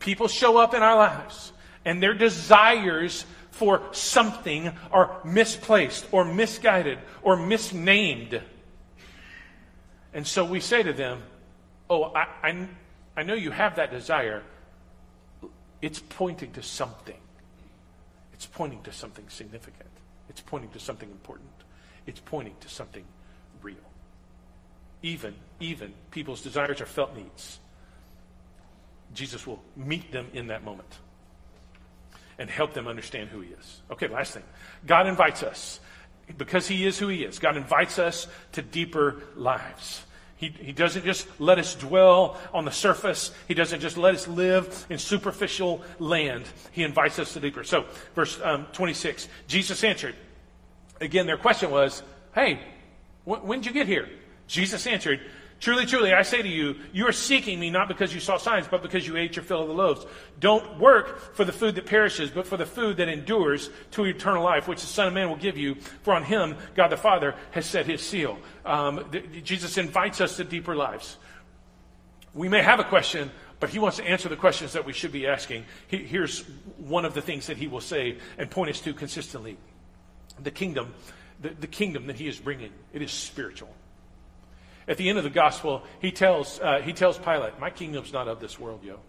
People 0.00 0.28
show 0.28 0.58
up 0.58 0.74
in 0.74 0.82
our 0.82 0.96
lives, 0.96 1.52
and 1.84 2.02
their 2.02 2.14
desires 2.14 3.24
for 3.54 3.80
something 3.92 4.72
are 4.90 5.20
misplaced 5.24 6.06
or 6.10 6.24
misguided 6.24 6.98
or 7.22 7.36
misnamed. 7.36 8.42
And 10.12 10.26
so 10.26 10.44
we 10.44 10.58
say 10.58 10.82
to 10.82 10.92
them, 10.92 11.22
Oh, 11.88 12.04
I, 12.04 12.26
I, 12.42 12.68
I 13.16 13.22
know 13.22 13.34
you 13.34 13.52
have 13.52 13.76
that 13.76 13.92
desire. 13.92 14.42
It's 15.80 16.00
pointing 16.00 16.50
to 16.52 16.62
something. 16.62 17.20
It's 18.32 18.46
pointing 18.46 18.82
to 18.82 18.92
something 18.92 19.28
significant. 19.28 19.90
It's 20.28 20.40
pointing 20.40 20.70
to 20.70 20.80
something 20.80 21.10
important. 21.10 21.50
It's 22.06 22.20
pointing 22.20 22.54
to 22.60 22.68
something 22.68 23.04
real. 23.62 23.76
Even, 25.02 25.34
even 25.60 25.92
people's 26.10 26.40
desires 26.40 26.80
or 26.80 26.86
felt 26.86 27.14
needs. 27.14 27.60
Jesus 29.12 29.46
will 29.46 29.62
meet 29.76 30.10
them 30.10 30.26
in 30.32 30.48
that 30.48 30.64
moment 30.64 30.98
and 32.38 32.50
help 32.50 32.74
them 32.74 32.88
understand 32.88 33.30
who 33.30 33.40
he 33.40 33.50
is. 33.50 33.82
Okay, 33.90 34.08
last 34.08 34.34
thing. 34.34 34.42
God 34.86 35.06
invites 35.06 35.42
us, 35.42 35.80
because 36.36 36.66
he 36.66 36.86
is 36.86 36.98
who 36.98 37.08
he 37.08 37.24
is, 37.24 37.38
God 37.38 37.56
invites 37.56 37.98
us 37.98 38.26
to 38.52 38.62
deeper 38.62 39.22
lives. 39.36 40.04
He, 40.36 40.48
he 40.48 40.72
doesn't 40.72 41.04
just 41.04 41.28
let 41.40 41.58
us 41.58 41.74
dwell 41.74 42.38
on 42.52 42.64
the 42.64 42.70
surface. 42.70 43.32
He 43.46 43.54
doesn't 43.54 43.80
just 43.80 43.96
let 43.96 44.14
us 44.14 44.26
live 44.26 44.86
in 44.90 44.98
superficial 44.98 45.82
land. 45.98 46.44
He 46.72 46.82
invites 46.82 47.18
us 47.18 47.32
to 47.34 47.40
deeper. 47.40 47.64
So, 47.64 47.84
verse 48.14 48.40
um, 48.42 48.66
26, 48.72 49.28
Jesus 49.46 49.84
answered. 49.84 50.16
Again, 51.00 51.26
their 51.26 51.36
question 51.36 51.70
was, 51.70 52.02
Hey, 52.34 52.58
wh- 53.24 53.44
when 53.44 53.60
did 53.60 53.66
you 53.66 53.72
get 53.72 53.86
here? 53.86 54.08
Jesus 54.46 54.86
answered, 54.86 55.20
Truly, 55.60 55.86
truly, 55.86 56.12
I 56.12 56.22
say 56.22 56.42
to 56.42 56.48
you, 56.48 56.76
you 56.92 57.06
are 57.08 57.12
seeking 57.12 57.58
me 57.58 57.70
not 57.70 57.88
because 57.88 58.12
you 58.12 58.20
saw 58.20 58.36
signs, 58.36 58.66
but 58.68 58.82
because 58.82 59.06
you 59.06 59.16
ate 59.16 59.36
your 59.36 59.44
fill 59.44 59.62
of 59.62 59.68
the 59.68 59.74
loaves. 59.74 60.04
Don't 60.38 60.78
work 60.78 61.34
for 61.34 61.44
the 61.44 61.52
food 61.52 61.76
that 61.76 61.86
perishes, 61.86 62.30
but 62.30 62.46
for 62.46 62.56
the 62.56 62.66
food 62.66 62.98
that 62.98 63.08
endures 63.08 63.70
to 63.92 64.04
eternal 64.04 64.44
life, 64.44 64.68
which 64.68 64.80
the 64.80 64.86
Son 64.86 65.08
of 65.08 65.14
Man 65.14 65.28
will 65.28 65.36
give 65.36 65.56
you. 65.56 65.76
For 66.02 66.12
on 66.12 66.24
him, 66.24 66.56
God 66.74 66.88
the 66.88 66.96
Father 66.96 67.34
has 67.52 67.64
set 67.64 67.86
his 67.86 68.02
seal. 68.02 68.38
Um, 68.66 69.10
Jesus 69.42 69.78
invites 69.78 70.20
us 70.20 70.36
to 70.36 70.44
deeper 70.44 70.74
lives. 70.74 71.16
We 72.34 72.48
may 72.48 72.60
have 72.60 72.80
a 72.80 72.84
question, 72.84 73.30
but 73.60 73.70
he 73.70 73.78
wants 73.78 73.96
to 73.98 74.04
answer 74.04 74.28
the 74.28 74.36
questions 74.36 74.72
that 74.72 74.84
we 74.84 74.92
should 74.92 75.12
be 75.12 75.26
asking. 75.26 75.64
He, 75.86 75.98
here's 75.98 76.40
one 76.76 77.04
of 77.04 77.14
the 77.14 77.22
things 77.22 77.46
that 77.46 77.56
he 77.56 77.68
will 77.68 77.80
say 77.80 78.18
and 78.36 78.50
point 78.50 78.70
us 78.70 78.80
to 78.80 78.92
consistently. 78.92 79.56
The 80.42 80.50
kingdom, 80.50 80.92
the, 81.40 81.50
the 81.50 81.68
kingdom 81.68 82.08
that 82.08 82.16
he 82.16 82.26
is 82.26 82.38
bringing, 82.38 82.72
it 82.92 83.00
is 83.00 83.12
spiritual. 83.12 83.74
At 84.86 84.98
the 84.98 85.08
end 85.08 85.18
of 85.18 85.24
the 85.24 85.30
gospel, 85.30 85.82
he 86.00 86.12
tells, 86.12 86.60
uh, 86.60 86.80
he 86.80 86.92
tells 86.92 87.18
Pilate, 87.18 87.58
My 87.58 87.70
kingdom's 87.70 88.12
not 88.12 88.28
of 88.28 88.40
this 88.40 88.58
world, 88.58 88.84
yo. 88.84 89.00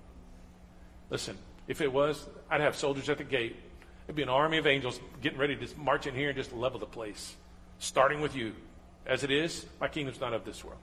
Listen, 1.10 1.38
if 1.68 1.82
it 1.82 1.92
was, 1.92 2.26
I'd 2.50 2.62
have 2.62 2.76
soldiers 2.76 3.10
at 3.10 3.18
the 3.18 3.24
gate. 3.24 3.58
It'd 4.06 4.16
be 4.16 4.24
an 4.24 4.30
army 4.30 4.58
of 4.58 4.68
angels 4.68 5.00
getting 5.22 5.40
ready 5.40 5.56
to 5.56 5.80
march 5.80 6.08
in 6.08 6.16
here 6.16 6.30
and 6.30 6.38
just 6.38 6.54
level 6.54 6.80
the 6.80 6.86
place, 6.86 7.36
starting 7.80 8.22
with 8.22 8.36
you. 8.36 8.54
As 9.06 9.24
it 9.24 9.32
is, 9.32 9.66
my 9.80 9.88
kingdom's 9.88 10.20
not 10.20 10.34
of 10.34 10.46
this 10.46 10.64
world. 10.64 10.80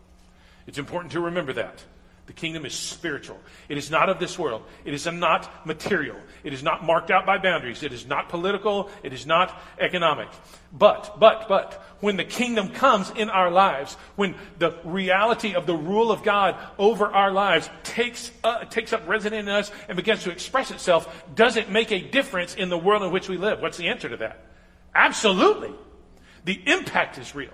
It's 0.66 0.78
important 0.78 1.12
to 1.12 1.20
remember 1.20 1.52
that. 1.54 1.82
The 2.26 2.32
kingdom 2.32 2.64
is 2.64 2.72
spiritual. 2.72 3.40
It 3.68 3.76
is 3.76 3.90
not 3.90 4.08
of 4.08 4.20
this 4.20 4.38
world. 4.38 4.62
It 4.84 4.94
is 4.94 5.06
not 5.06 5.66
material. 5.66 6.16
It 6.44 6.52
is 6.52 6.62
not 6.62 6.84
marked 6.84 7.10
out 7.10 7.26
by 7.26 7.38
boundaries. 7.38 7.82
It 7.82 7.92
is 7.92 8.06
not 8.06 8.28
political. 8.28 8.90
It 9.02 9.12
is 9.12 9.26
not 9.26 9.60
economic. 9.80 10.28
But, 10.72 11.18
but, 11.18 11.48
but, 11.48 11.84
when 12.00 12.16
the 12.16 12.24
kingdom 12.24 12.68
comes 12.68 13.10
in 13.10 13.28
our 13.28 13.50
lives, 13.50 13.96
when 14.14 14.36
the 14.58 14.78
reality 14.84 15.54
of 15.54 15.66
the 15.66 15.74
rule 15.74 16.12
of 16.12 16.22
God 16.22 16.56
over 16.78 17.06
our 17.06 17.32
lives 17.32 17.68
takes, 17.82 18.30
uh, 18.44 18.64
takes 18.66 18.92
up 18.92 19.08
residence 19.08 19.42
in 19.42 19.48
us 19.48 19.72
and 19.88 19.96
begins 19.96 20.22
to 20.22 20.30
express 20.30 20.70
itself, 20.70 21.24
does 21.34 21.56
it 21.56 21.70
make 21.70 21.90
a 21.90 22.00
difference 22.00 22.54
in 22.54 22.68
the 22.68 22.78
world 22.78 23.02
in 23.02 23.10
which 23.10 23.28
we 23.28 23.36
live? 23.36 23.60
What's 23.60 23.78
the 23.78 23.88
answer 23.88 24.08
to 24.08 24.16
that? 24.18 24.46
Absolutely. 24.94 25.72
The 26.44 26.60
impact 26.66 27.18
is 27.18 27.34
real. 27.34 27.52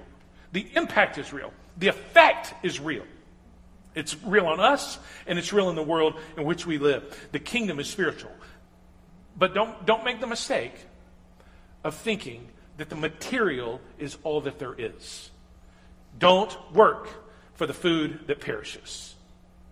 The 0.52 0.66
impact 0.74 1.16
is 1.16 1.32
real. 1.32 1.52
The 1.78 1.88
effect 1.88 2.52
is 2.62 2.80
real. 2.80 3.04
It's 3.98 4.16
real 4.22 4.46
on 4.46 4.60
us, 4.60 4.98
and 5.26 5.38
it's 5.38 5.52
real 5.52 5.68
in 5.70 5.74
the 5.74 5.82
world 5.82 6.14
in 6.36 6.44
which 6.44 6.66
we 6.66 6.78
live. 6.78 7.28
The 7.32 7.40
kingdom 7.40 7.80
is 7.80 7.90
spiritual. 7.90 8.30
But 9.36 9.54
don't, 9.54 9.84
don't 9.86 10.04
make 10.04 10.20
the 10.20 10.26
mistake 10.26 10.74
of 11.82 11.94
thinking 11.94 12.48
that 12.76 12.88
the 12.88 12.96
material 12.96 13.80
is 13.98 14.16
all 14.22 14.40
that 14.42 14.58
there 14.58 14.74
is. 14.78 15.30
Don't 16.18 16.56
work 16.72 17.08
for 17.54 17.66
the 17.66 17.74
food 17.74 18.26
that 18.28 18.40
perishes. 18.40 19.16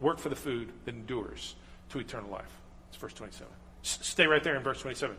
Work 0.00 0.18
for 0.18 0.28
the 0.28 0.36
food 0.36 0.72
that 0.84 0.94
endures 0.94 1.54
to 1.90 2.00
eternal 2.00 2.30
life. 2.30 2.60
It's 2.88 2.96
verse 2.96 3.12
27. 3.12 3.46
S- 3.84 3.98
stay 4.02 4.26
right 4.26 4.42
there 4.42 4.56
in 4.56 4.62
verse 4.62 4.80
27. 4.80 5.16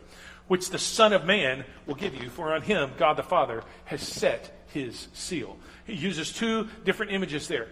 Which 0.48 0.70
the 0.70 0.78
Son 0.78 1.12
of 1.14 1.24
Man 1.24 1.64
will 1.86 1.94
give 1.94 2.14
you, 2.14 2.28
for 2.28 2.54
on 2.54 2.62
him 2.62 2.90
God 2.98 3.16
the 3.16 3.22
Father 3.22 3.62
has 3.86 4.02
set 4.02 4.64
his 4.68 5.08
seal. 5.14 5.56
He 5.86 5.94
uses 5.94 6.32
two 6.32 6.68
different 6.84 7.12
images 7.12 7.48
there. 7.48 7.68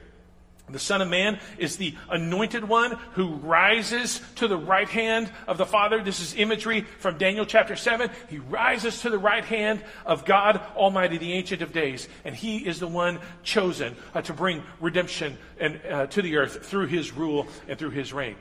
The 0.68 0.78
Son 0.80 1.00
of 1.00 1.08
Man 1.08 1.38
is 1.58 1.76
the 1.76 1.94
anointed 2.08 2.64
one 2.64 2.98
who 3.12 3.34
rises 3.34 4.20
to 4.36 4.48
the 4.48 4.56
right 4.56 4.88
hand 4.88 5.30
of 5.46 5.58
the 5.58 5.66
Father. 5.66 6.02
This 6.02 6.18
is 6.18 6.34
imagery 6.34 6.80
from 6.98 7.18
Daniel 7.18 7.46
chapter 7.46 7.76
7. 7.76 8.10
He 8.28 8.38
rises 8.38 9.02
to 9.02 9.10
the 9.10 9.18
right 9.18 9.44
hand 9.44 9.84
of 10.04 10.24
God 10.24 10.60
Almighty, 10.74 11.18
the 11.18 11.34
Ancient 11.34 11.62
of 11.62 11.72
Days. 11.72 12.08
And 12.24 12.34
he 12.34 12.66
is 12.66 12.80
the 12.80 12.88
one 12.88 13.20
chosen 13.44 13.94
uh, 14.12 14.22
to 14.22 14.32
bring 14.32 14.64
redemption 14.80 15.38
and, 15.60 15.80
uh, 15.88 16.06
to 16.08 16.20
the 16.20 16.36
earth 16.36 16.66
through 16.66 16.86
his 16.86 17.12
rule 17.12 17.46
and 17.68 17.78
through 17.78 17.90
his 17.90 18.12
reign. 18.12 18.34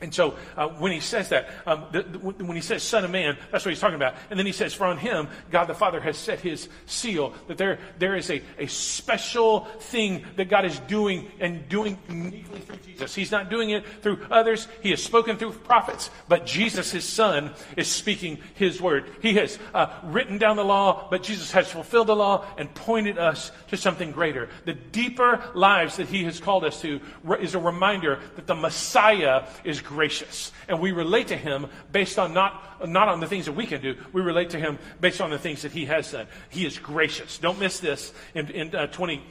And 0.00 0.14
so 0.14 0.36
uh, 0.56 0.68
when 0.68 0.92
he 0.92 1.00
says 1.00 1.30
that, 1.30 1.50
um, 1.66 1.86
the, 1.90 2.02
the, 2.02 2.18
when 2.18 2.54
he 2.56 2.62
says 2.62 2.82
Son 2.82 3.04
of 3.04 3.10
Man, 3.10 3.36
that's 3.50 3.64
what 3.64 3.70
he's 3.70 3.80
talking 3.80 3.96
about. 3.96 4.14
And 4.30 4.38
then 4.38 4.46
he 4.46 4.52
says, 4.52 4.72
For 4.72 4.86
on 4.86 4.98
him, 4.98 5.28
God 5.50 5.64
the 5.64 5.74
Father 5.74 6.00
has 6.00 6.16
set 6.16 6.38
his 6.40 6.68
seal. 6.86 7.34
That 7.48 7.58
there, 7.58 7.78
there 7.98 8.14
is 8.14 8.30
a, 8.30 8.42
a 8.58 8.66
special 8.66 9.64
thing 9.80 10.24
that 10.36 10.48
God 10.48 10.64
is 10.64 10.78
doing 10.80 11.30
and 11.40 11.68
doing 11.68 11.98
uniquely 12.08 12.60
through 12.60 12.76
Jesus. 12.76 13.14
He's 13.14 13.32
not 13.32 13.50
doing 13.50 13.70
it 13.70 13.84
through 14.02 14.20
others. 14.30 14.68
He 14.82 14.90
has 14.90 15.02
spoken 15.02 15.36
through 15.36 15.52
prophets. 15.52 16.10
But 16.28 16.46
Jesus, 16.46 16.92
his 16.92 17.04
Son, 17.04 17.52
is 17.76 17.88
speaking 17.88 18.38
his 18.54 18.80
word. 18.80 19.10
He 19.20 19.34
has 19.34 19.58
uh, 19.74 19.88
written 20.04 20.38
down 20.38 20.56
the 20.56 20.64
law, 20.64 21.08
but 21.10 21.24
Jesus 21.24 21.50
has 21.52 21.70
fulfilled 21.70 22.06
the 22.06 22.16
law 22.16 22.46
and 22.56 22.72
pointed 22.72 23.18
us 23.18 23.50
to 23.68 23.76
something 23.76 24.12
greater. 24.12 24.48
The 24.64 24.74
deeper 24.74 25.42
lives 25.54 25.96
that 25.96 26.08
he 26.08 26.22
has 26.24 26.38
called 26.38 26.64
us 26.64 26.80
to 26.82 27.00
is 27.40 27.54
a 27.54 27.58
reminder 27.58 28.20
that 28.36 28.46
the 28.46 28.54
Messiah 28.54 29.46
is 29.64 29.80
gracious. 29.88 30.52
And 30.68 30.80
we 30.80 30.92
relate 30.92 31.28
to 31.28 31.36
him 31.36 31.66
based 31.90 32.18
on 32.18 32.34
not, 32.34 32.86
not 32.86 33.08
on 33.08 33.20
the 33.20 33.26
things 33.26 33.46
that 33.46 33.52
we 33.52 33.66
can 33.66 33.80
do. 33.80 33.96
We 34.12 34.20
relate 34.20 34.50
to 34.50 34.58
him 34.58 34.78
based 35.00 35.22
on 35.22 35.30
the 35.30 35.38
things 35.38 35.62
that 35.62 35.72
he 35.72 35.86
has 35.86 36.12
done. 36.12 36.26
He 36.50 36.66
is 36.66 36.78
gracious. 36.78 37.38
Don't 37.38 37.58
miss 37.58 37.80
this 37.80 38.12
in, 38.34 38.50
in 38.50 38.76
uh, 38.76 38.86
20, 38.88 39.22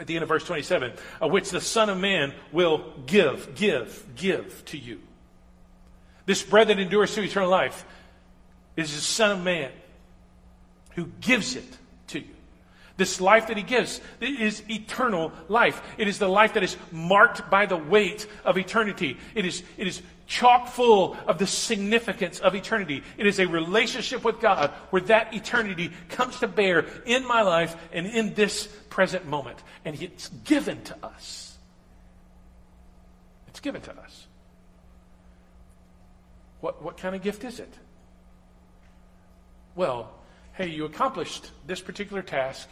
at 0.00 0.06
the 0.06 0.14
end 0.14 0.22
of 0.22 0.28
verse 0.30 0.44
27, 0.44 0.92
uh, 1.22 1.28
which 1.28 1.50
the 1.50 1.60
Son 1.60 1.90
of 1.90 1.98
Man 1.98 2.32
will 2.50 2.94
give, 3.04 3.54
give, 3.54 4.06
give 4.16 4.64
to 4.66 4.78
you. 4.78 5.00
This 6.24 6.42
bread 6.42 6.68
that 6.68 6.78
endures 6.78 7.14
to 7.14 7.22
eternal 7.22 7.50
life 7.50 7.84
is 8.76 8.94
the 8.94 9.02
Son 9.02 9.32
of 9.32 9.44
Man 9.44 9.70
who 10.94 11.10
gives 11.20 11.56
it. 11.56 11.78
This 12.96 13.20
life 13.20 13.48
that 13.48 13.56
he 13.56 13.64
gives 13.64 14.00
is 14.20 14.62
eternal 14.70 15.32
life. 15.48 15.82
It 15.98 16.06
is 16.06 16.18
the 16.18 16.28
life 16.28 16.54
that 16.54 16.62
is 16.62 16.76
marked 16.92 17.50
by 17.50 17.66
the 17.66 17.76
weight 17.76 18.28
of 18.44 18.56
eternity. 18.56 19.18
It 19.34 19.44
is, 19.44 19.64
it 19.76 19.88
is 19.88 20.00
chock 20.26 20.68
full 20.68 21.16
of 21.26 21.38
the 21.38 21.46
significance 21.46 22.38
of 22.38 22.54
eternity. 22.54 23.02
It 23.18 23.26
is 23.26 23.40
a 23.40 23.48
relationship 23.48 24.24
with 24.24 24.40
God 24.40 24.70
where 24.90 25.02
that 25.02 25.34
eternity 25.34 25.90
comes 26.08 26.38
to 26.38 26.46
bear 26.46 26.86
in 27.04 27.26
my 27.26 27.42
life 27.42 27.76
and 27.92 28.06
in 28.06 28.34
this 28.34 28.68
present 28.90 29.26
moment. 29.26 29.58
And 29.84 30.00
it's 30.00 30.28
given 30.44 30.80
to 30.84 30.96
us. 31.04 31.56
It's 33.48 33.60
given 33.60 33.82
to 33.82 33.98
us. 33.98 34.26
What, 36.60 36.80
what 36.82 36.96
kind 36.96 37.16
of 37.16 37.22
gift 37.22 37.42
is 37.42 37.58
it? 37.58 37.74
Well, 39.74 40.12
hey, 40.52 40.68
you 40.68 40.84
accomplished 40.84 41.50
this 41.66 41.80
particular 41.80 42.22
task 42.22 42.68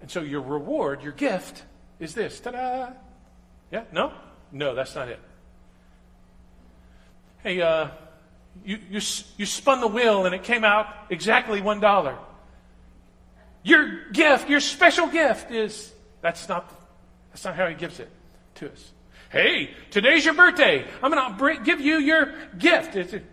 and 0.00 0.10
so 0.10 0.22
your 0.22 0.40
reward, 0.40 1.02
your 1.02 1.12
gift, 1.12 1.62
is 1.98 2.14
this. 2.14 2.40
Ta 2.40 2.50
da! 2.50 2.90
Yeah? 3.70 3.84
No? 3.92 4.12
No, 4.52 4.74
that's 4.74 4.94
not 4.94 5.08
it. 5.08 5.20
hey, 7.42 7.60
uh, 7.60 7.88
you, 8.64 8.78
you, 8.90 9.00
you 9.36 9.46
spun 9.46 9.80
the 9.80 9.86
wheel 9.86 10.26
and 10.26 10.34
it 10.34 10.42
came 10.42 10.64
out 10.64 10.86
exactly 11.08 11.60
$1. 11.60 12.18
Your 13.62 14.10
gift, 14.12 14.48
your 14.48 14.60
special 14.60 15.06
gift 15.06 15.50
is, 15.50 15.92
that's 16.20 16.48
not, 16.48 16.72
that's 17.30 17.44
not 17.44 17.54
how 17.54 17.68
he 17.68 17.74
gives 17.74 18.00
it 18.00 18.10
to 18.56 18.70
us. 18.70 18.92
Hey, 19.30 19.70
today's 19.90 20.24
your 20.24 20.34
birthday. 20.34 20.84
I'm 21.02 21.12
going 21.12 21.58
to 21.58 21.64
give 21.64 21.80
you 21.80 21.98
your 21.98 22.34
gift. 22.58 22.96
It, 22.96 23.24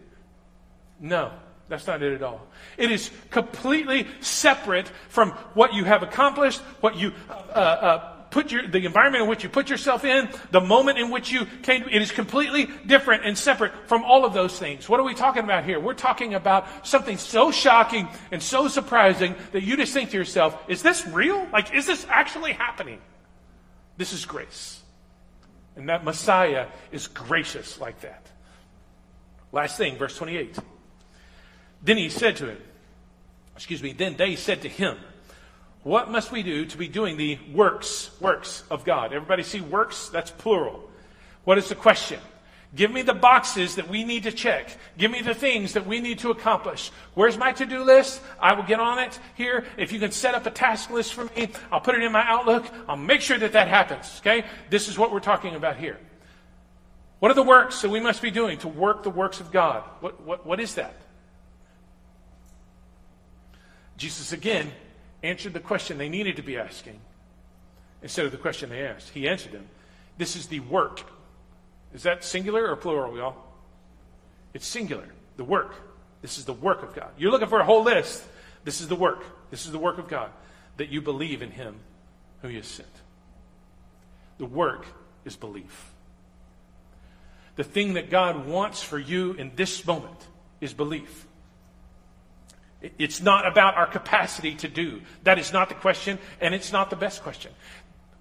no, 0.99 1.31
that's 1.69 1.87
not 1.87 2.01
it 2.01 2.13
at 2.13 2.23
all. 2.23 2.47
It 2.77 2.91
is 2.91 3.11
completely 3.29 4.07
separate 4.21 4.87
from 5.09 5.31
what 5.53 5.73
you 5.73 5.83
have 5.83 6.03
accomplished, 6.03 6.59
what 6.81 6.95
you 6.95 7.11
uh, 7.29 7.33
uh, 7.33 8.13
put 8.29 8.51
your, 8.51 8.67
the 8.67 8.85
environment 8.85 9.23
in 9.23 9.29
which 9.29 9.43
you 9.43 9.49
put 9.49 9.69
yourself 9.69 10.05
in, 10.05 10.29
the 10.51 10.61
moment 10.61 10.97
in 10.97 11.09
which 11.09 11.31
you 11.31 11.45
came, 11.63 11.83
it 11.83 12.01
is 12.01 12.11
completely 12.11 12.69
different 12.85 13.25
and 13.25 13.37
separate 13.37 13.71
from 13.87 14.03
all 14.03 14.25
of 14.25 14.33
those 14.33 14.57
things. 14.57 14.87
What 14.87 14.99
are 14.99 15.03
we 15.03 15.13
talking 15.13 15.43
about 15.43 15.65
here? 15.65 15.79
We're 15.79 15.93
talking 15.93 16.33
about 16.33 16.85
something 16.85 17.17
so 17.17 17.51
shocking 17.51 18.07
and 18.31 18.41
so 18.41 18.67
surprising 18.67 19.35
that 19.51 19.63
you 19.63 19.77
just 19.77 19.93
think 19.93 20.11
to 20.11 20.17
yourself, 20.17 20.57
is 20.67 20.81
this 20.81 21.05
real? 21.07 21.47
Like, 21.51 21.73
is 21.73 21.85
this 21.85 22.05
actually 22.09 22.53
happening? 22.53 23.01
This 23.97 24.13
is 24.13 24.25
grace. 24.25 24.81
And 25.75 25.89
that 25.89 26.03
Messiah 26.03 26.67
is 26.91 27.07
gracious 27.07 27.79
like 27.79 28.01
that. 28.01 28.25
Last 29.51 29.77
thing, 29.77 29.97
verse 29.97 30.15
28. 30.17 30.57
Then 31.81 31.97
he 31.97 32.09
said 32.09 32.37
to 32.37 32.47
him, 32.47 32.57
excuse 33.55 33.81
me, 33.81 33.93
then 33.93 34.15
they 34.15 34.35
said 34.35 34.61
to 34.63 34.69
him, 34.69 34.97
what 35.83 36.11
must 36.11 36.31
we 36.31 36.43
do 36.43 36.65
to 36.65 36.77
be 36.77 36.87
doing 36.87 37.17
the 37.17 37.39
works, 37.53 38.11
works 38.19 38.63
of 38.69 38.83
God? 38.83 39.13
Everybody 39.13 39.43
see 39.43 39.61
works? 39.61 40.09
That's 40.09 40.31
plural. 40.31 40.89
What 41.45 41.57
is 41.57 41.69
the 41.69 41.75
question? 41.75 42.19
Give 42.75 42.91
me 42.91 43.01
the 43.01 43.13
boxes 43.13 43.75
that 43.75 43.87
we 43.87 44.03
need 44.03 44.23
to 44.23 44.31
check. 44.31 44.77
Give 44.97 45.09
me 45.09 45.21
the 45.21 45.33
things 45.33 45.73
that 45.73 45.87
we 45.87 46.01
need 46.01 46.19
to 46.19 46.31
accomplish. 46.31 46.91
Where's 47.13 47.37
my 47.37 47.53
to 47.53 47.65
do 47.65 47.83
list? 47.83 48.21
I 48.39 48.53
will 48.53 48.63
get 48.63 48.81
on 48.81 48.99
it 48.99 49.17
here. 49.35 49.65
If 49.77 49.93
you 49.93 49.99
can 49.99 50.11
set 50.11 50.35
up 50.35 50.45
a 50.45 50.51
task 50.51 50.89
list 50.89 51.13
for 51.13 51.23
me, 51.23 51.49
I'll 51.71 51.79
put 51.79 51.95
it 51.95 52.03
in 52.03 52.11
my 52.11 52.23
Outlook. 52.27 52.65
I'll 52.89 52.97
make 52.97 53.21
sure 53.21 53.37
that 53.37 53.53
that 53.53 53.69
happens. 53.69 54.17
Okay? 54.19 54.45
This 54.69 54.89
is 54.89 54.99
what 54.99 55.13
we're 55.13 55.21
talking 55.21 55.55
about 55.55 55.77
here. 55.77 55.97
What 57.19 57.31
are 57.31 57.35
the 57.35 57.43
works 57.43 57.81
that 57.81 57.89
we 57.89 58.01
must 58.01 58.21
be 58.21 58.29
doing 58.29 58.57
to 58.59 58.67
work 58.67 59.03
the 59.03 59.09
works 59.09 59.39
of 59.39 59.51
God? 59.51 59.83
What, 60.01 60.21
what, 60.23 60.45
what 60.45 60.59
is 60.59 60.75
that? 60.75 60.93
Jesus 63.97 64.31
again 64.31 64.71
answered 65.23 65.53
the 65.53 65.59
question 65.59 65.97
they 65.97 66.09
needed 66.09 66.35
to 66.35 66.43
be 66.43 66.57
asking 66.57 66.99
instead 68.01 68.25
of 68.25 68.31
the 68.31 68.37
question 68.37 68.69
they 68.69 68.85
asked. 68.85 69.09
He 69.09 69.27
answered 69.27 69.51
them. 69.51 69.67
This 70.17 70.35
is 70.35 70.47
the 70.47 70.59
work. 70.61 71.01
Is 71.93 72.03
that 72.03 72.23
singular 72.23 72.67
or 72.67 72.75
plural, 72.75 73.17
y'all? 73.17 73.35
It's 74.53 74.67
singular. 74.67 75.07
The 75.37 75.43
work. 75.43 75.75
This 76.21 76.37
is 76.37 76.45
the 76.45 76.53
work 76.53 76.83
of 76.83 76.95
God. 76.95 77.09
You're 77.17 77.31
looking 77.31 77.47
for 77.47 77.59
a 77.59 77.65
whole 77.65 77.83
list. 77.83 78.23
This 78.63 78.81
is 78.81 78.87
the 78.87 78.95
work. 78.95 79.23
This 79.51 79.65
is 79.65 79.71
the 79.71 79.79
work 79.79 79.97
of 79.97 80.07
God. 80.07 80.31
That 80.77 80.89
you 80.89 81.01
believe 81.01 81.41
in 81.41 81.51
Him 81.51 81.79
who 82.41 82.47
He 82.47 82.55
has 82.57 82.67
sent. 82.67 82.87
The 84.37 84.45
work 84.45 84.85
is 85.25 85.35
belief. 85.35 85.91
The 87.55 87.63
thing 87.63 87.93
that 87.93 88.09
God 88.09 88.47
wants 88.47 88.83
for 88.83 88.99
you 88.99 89.33
in 89.33 89.51
this 89.55 89.85
moment 89.85 90.27
is 90.61 90.73
belief. 90.73 91.26
It's 92.81 93.21
not 93.21 93.47
about 93.47 93.75
our 93.75 93.87
capacity 93.87 94.55
to 94.55 94.67
do. 94.67 95.01
That 95.23 95.39
is 95.39 95.51
not 95.51 95.69
the 95.69 95.75
question, 95.75 96.19
and 96.39 96.53
it's 96.53 96.71
not 96.71 96.89
the 96.89 96.95
best 96.95 97.23
question. 97.23 97.51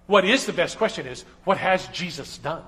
What 0.07 0.25
is 0.25 0.45
the 0.45 0.53
best 0.53 0.77
question 0.77 1.05
is, 1.05 1.25
what 1.43 1.57
has 1.57 1.85
Jesus 1.87 2.37
done? 2.37 2.63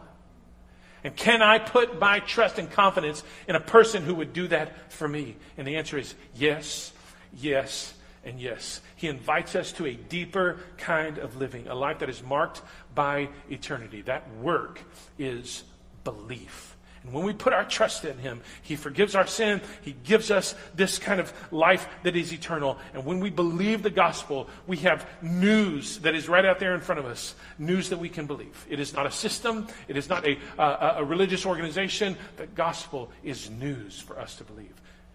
And 1.04 1.16
can 1.16 1.42
I 1.42 1.60
put 1.60 2.00
my 2.00 2.20
trust 2.20 2.60
and 2.60 2.70
confidence 2.70 3.24
in 3.48 3.56
a 3.56 3.62
person 3.62 4.04
who 4.04 4.16
would 4.16 4.34
do 4.34 4.48
that 4.50 4.92
for 4.92 5.08
me? 5.08 5.38
And 5.58 5.66
the 5.66 5.78
answer 5.78 5.98
is 5.98 6.14
yes, 6.36 6.92
yes, 7.34 7.94
and 8.26 8.40
yes. 8.40 8.82
He 8.96 9.08
invites 9.08 9.56
us 9.56 9.72
to 9.74 9.86
a 9.86 9.94
deeper 9.94 10.60
kind 10.78 11.18
of 11.18 11.38
living, 11.38 11.68
a 11.68 11.76
life 11.76 12.00
that 12.00 12.10
is 12.10 12.22
marked 12.22 12.62
by 12.94 13.30
eternity. 13.50 14.02
That 14.02 14.30
work 14.36 14.82
is 15.18 15.64
belief. 16.04 16.76
And 17.04 17.14
when 17.14 17.24
we 17.24 17.34
put 17.34 17.54
our 17.54 17.64
trust 17.64 18.04
in 18.04 18.18
Him, 18.18 18.42
He 18.62 18.76
forgives 18.76 19.16
our 19.16 19.26
sin. 19.26 19.62
He 19.82 19.96
gives 20.04 20.32
us 20.32 20.54
this 20.76 21.00
kind 21.00 21.20
of 21.20 21.32
life 21.52 21.88
that 22.04 22.16
is 22.16 22.34
eternal. 22.34 22.78
And 22.94 23.06
when 23.06 23.20
we 23.20 23.30
believe 23.30 23.84
the 23.84 23.90
gospel, 23.90 24.50
we 24.68 24.78
have 24.78 25.08
news 25.22 26.00
that 26.00 26.14
is 26.14 26.28
right 26.28 26.44
out 26.44 26.60
there 26.60 26.76
in 26.76 26.82
front 26.82 27.00
of 27.00 27.06
us, 27.06 27.36
news 27.58 27.90
that 27.90 28.00
we 28.00 28.10
can 28.10 28.26
believe. 28.26 28.66
It 28.70 28.80
is 28.80 28.94
not 28.94 29.06
a 29.06 29.12
system, 29.12 29.68
it 29.88 29.96
is 29.96 30.10
not 30.10 30.28
a, 30.28 30.38
a 30.58 31.04
religious 31.04 31.46
organization. 31.46 32.18
The 32.36 32.48
gospel 32.48 33.12
is 33.24 33.50
news 33.50 34.00
for 34.00 34.20
us 34.20 34.36
to 34.36 34.44
believe. 34.44 34.74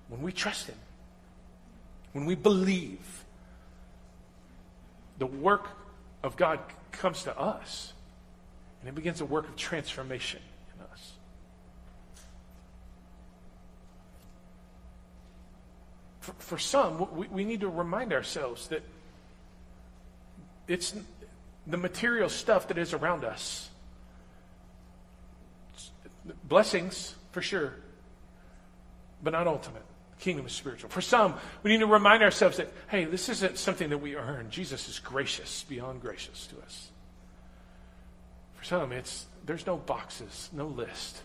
When 0.08 0.22
we 0.22 0.32
trust 0.32 0.68
Him, 0.68 0.78
when 2.12 2.24
we 2.24 2.34
believe, 2.34 3.24
the 5.18 5.26
work 5.26 5.68
of 6.22 6.36
God 6.36 6.60
comes 6.92 7.24
to 7.24 7.38
us, 7.38 7.92
and 8.80 8.88
it 8.88 8.94
begins 8.94 9.20
a 9.20 9.24
work 9.24 9.48
of 9.48 9.56
transformation. 9.56 10.40
For, 16.24 16.32
for 16.38 16.58
some, 16.58 17.14
we, 17.14 17.28
we 17.28 17.44
need 17.44 17.60
to 17.60 17.68
remind 17.68 18.12
ourselves 18.12 18.68
that 18.68 18.82
it's 20.66 20.94
the 21.66 21.76
material 21.76 22.30
stuff 22.30 22.68
that 22.68 22.78
is 22.78 22.94
around 22.94 23.24
us. 23.24 23.68
Blessings, 26.44 27.14
for 27.32 27.42
sure, 27.42 27.74
but 29.22 29.34
not 29.34 29.46
ultimate. 29.46 29.82
The 30.16 30.24
kingdom 30.24 30.46
is 30.46 30.52
spiritual. 30.52 30.88
For 30.88 31.02
some, 31.02 31.34
we 31.62 31.70
need 31.70 31.80
to 31.80 31.86
remind 31.86 32.22
ourselves 32.22 32.56
that, 32.56 32.72
hey, 32.88 33.04
this 33.04 33.28
isn't 33.28 33.58
something 33.58 33.90
that 33.90 33.98
we 33.98 34.16
earn. 34.16 34.48
Jesus 34.48 34.88
is 34.88 34.98
gracious, 34.98 35.66
beyond 35.68 36.00
gracious 36.00 36.46
to 36.46 36.62
us. 36.62 36.88
For 38.54 38.64
some, 38.64 38.92
it's 38.92 39.26
there's 39.44 39.66
no 39.66 39.76
boxes, 39.76 40.48
no 40.54 40.68
list. 40.68 41.20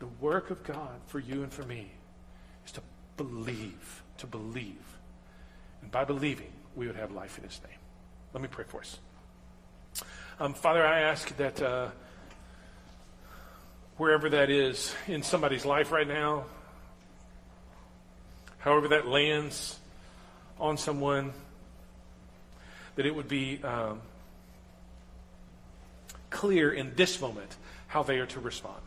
The 0.00 0.08
work 0.20 0.50
of 0.50 0.62
God 0.64 1.00
for 1.06 1.18
you 1.18 1.42
and 1.42 1.50
for 1.50 1.62
me 1.62 1.92
believe, 3.16 4.02
to 4.18 4.26
believe. 4.26 4.98
And 5.82 5.90
by 5.90 6.04
believing, 6.04 6.52
we 6.74 6.86
would 6.86 6.96
have 6.96 7.12
life 7.12 7.38
in 7.38 7.44
His 7.44 7.60
name. 7.66 7.78
Let 8.32 8.42
me 8.42 8.48
pray 8.50 8.64
for 8.66 8.80
us. 8.80 8.98
Um, 10.38 10.52
Father, 10.52 10.86
I 10.86 11.00
ask 11.00 11.34
that 11.38 11.62
uh, 11.62 11.88
wherever 13.96 14.28
that 14.28 14.50
is 14.50 14.94
in 15.06 15.22
somebody's 15.22 15.64
life 15.64 15.90
right 15.90 16.06
now, 16.06 16.44
however 18.58 18.88
that 18.88 19.06
lands 19.06 19.78
on 20.58 20.76
someone, 20.76 21.32
that 22.96 23.06
it 23.06 23.14
would 23.14 23.28
be 23.28 23.62
um, 23.62 24.00
clear 26.30 26.72
in 26.72 26.94
this 26.96 27.20
moment 27.20 27.56
how 27.86 28.02
they 28.02 28.18
are 28.18 28.26
to 28.26 28.40
respond. 28.40 28.82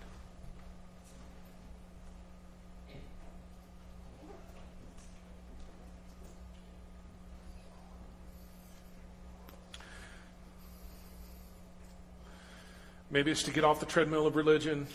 Maybe 13.12 13.32
it's 13.32 13.44
to 13.44 13.52
get 13.52 13.64
off 13.64 13.80
the 13.80 13.86
treadmill 13.86 14.28
of 14.28 14.36
religion. 14.36 14.88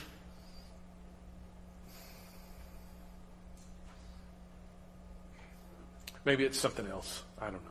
Maybe 6.25 6.45
it's 6.45 6.59
something 6.59 6.87
else. 6.87 7.23
I 7.41 7.47
don't 7.47 7.65
know. 7.65 7.71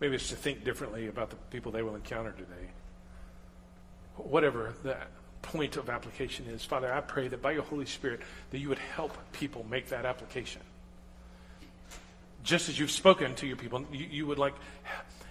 Maybe 0.00 0.16
it's 0.16 0.28
to 0.28 0.36
think 0.36 0.64
differently 0.64 1.06
about 1.06 1.30
the 1.30 1.36
people 1.50 1.72
they 1.72 1.82
will 1.82 1.94
encounter 1.94 2.32
today. 2.32 2.68
Whatever 4.16 4.74
that 4.84 5.08
point 5.40 5.76
of 5.76 5.88
application 5.88 6.46
is, 6.46 6.64
Father, 6.64 6.92
I 6.92 7.00
pray 7.00 7.28
that 7.28 7.40
by 7.40 7.52
your 7.52 7.62
Holy 7.62 7.86
Spirit 7.86 8.20
that 8.50 8.58
you 8.58 8.68
would 8.68 8.78
help 8.78 9.16
people 9.32 9.64
make 9.70 9.88
that 9.88 10.04
application 10.04 10.60
just 12.46 12.68
as 12.68 12.78
you've 12.78 12.92
spoken 12.92 13.34
to 13.34 13.46
your 13.46 13.56
people, 13.56 13.84
you, 13.92 14.06
you 14.08 14.26
would 14.26 14.38
like 14.38 14.54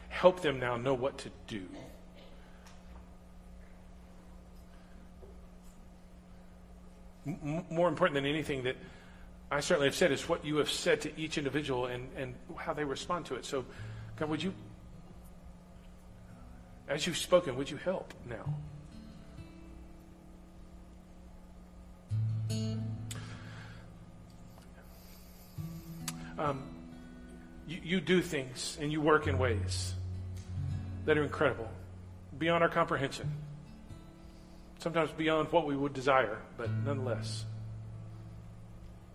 help 0.10 0.42
them 0.42 0.60
now 0.60 0.76
know 0.76 0.94
what 0.94 1.18
to 1.20 1.30
do. 1.48 1.62
M- 7.26 7.66
more 7.70 7.88
important 7.88 8.16
than 8.16 8.26
anything 8.26 8.64
that 8.64 8.76
I 9.50 9.62
certainly 9.62 9.88
have 9.88 9.96
said 9.96 10.12
is 10.12 10.28
what 10.28 10.44
you 10.44 10.58
have 10.58 10.70
said 10.70 11.02
to 11.02 11.20
each 11.20 11.38
individual 11.38 11.86
and, 11.86 12.10
and 12.18 12.36
how 12.58 12.74
they 12.74 12.84
respond 12.84 13.26
to 13.28 13.36
it. 13.36 13.46
So, 13.46 13.66
God, 14.18 14.30
would 14.30 14.44
you, 14.44 14.54
as 16.90 17.08
you've 17.08 17.18
spoken, 17.18 17.56
would 17.56 17.70
you 17.70 17.78
help 17.78 18.14
now? 18.28 18.56
Um, 26.38 26.75
you, 27.68 27.80
you 27.84 28.02
do 28.02 28.22
things 28.22 28.78
and 28.80 28.92
you 28.92 29.02
work 29.02 29.28
in 29.28 29.38
ways 29.38 29.94
that 31.06 31.18
are 31.18 31.24
incredible. 31.24 31.70
beyond 32.38 32.64
our 32.64 32.70
comprehension, 32.70 33.32
sometimes 34.80 35.12
beyond 35.12 35.52
what 35.52 35.66
we 35.66 35.76
would 35.76 35.94
desire, 35.94 36.38
but 36.58 36.70
nonetheless 36.86 37.46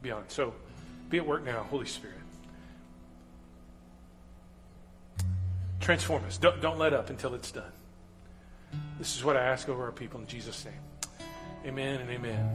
beyond. 0.02 0.24
So 0.28 0.54
be 1.10 1.18
at 1.18 1.26
work 1.26 1.44
now, 1.44 1.64
Holy 1.70 1.86
Spirit. 1.86 2.16
Transform 5.80 6.24
us. 6.24 6.38
Don't, 6.38 6.60
don't 6.60 6.78
let 6.78 6.92
up 6.92 7.10
until 7.10 7.34
it's 7.34 7.50
done. 7.50 7.72
This 8.98 9.16
is 9.16 9.24
what 9.24 9.36
I 9.36 9.44
ask 9.44 9.68
over 9.68 9.84
our 9.84 9.92
people 9.92 10.20
in 10.20 10.26
Jesus' 10.26 10.64
name. 10.64 10.74
Amen 11.66 12.00
and 12.00 12.10
amen. 12.10 12.48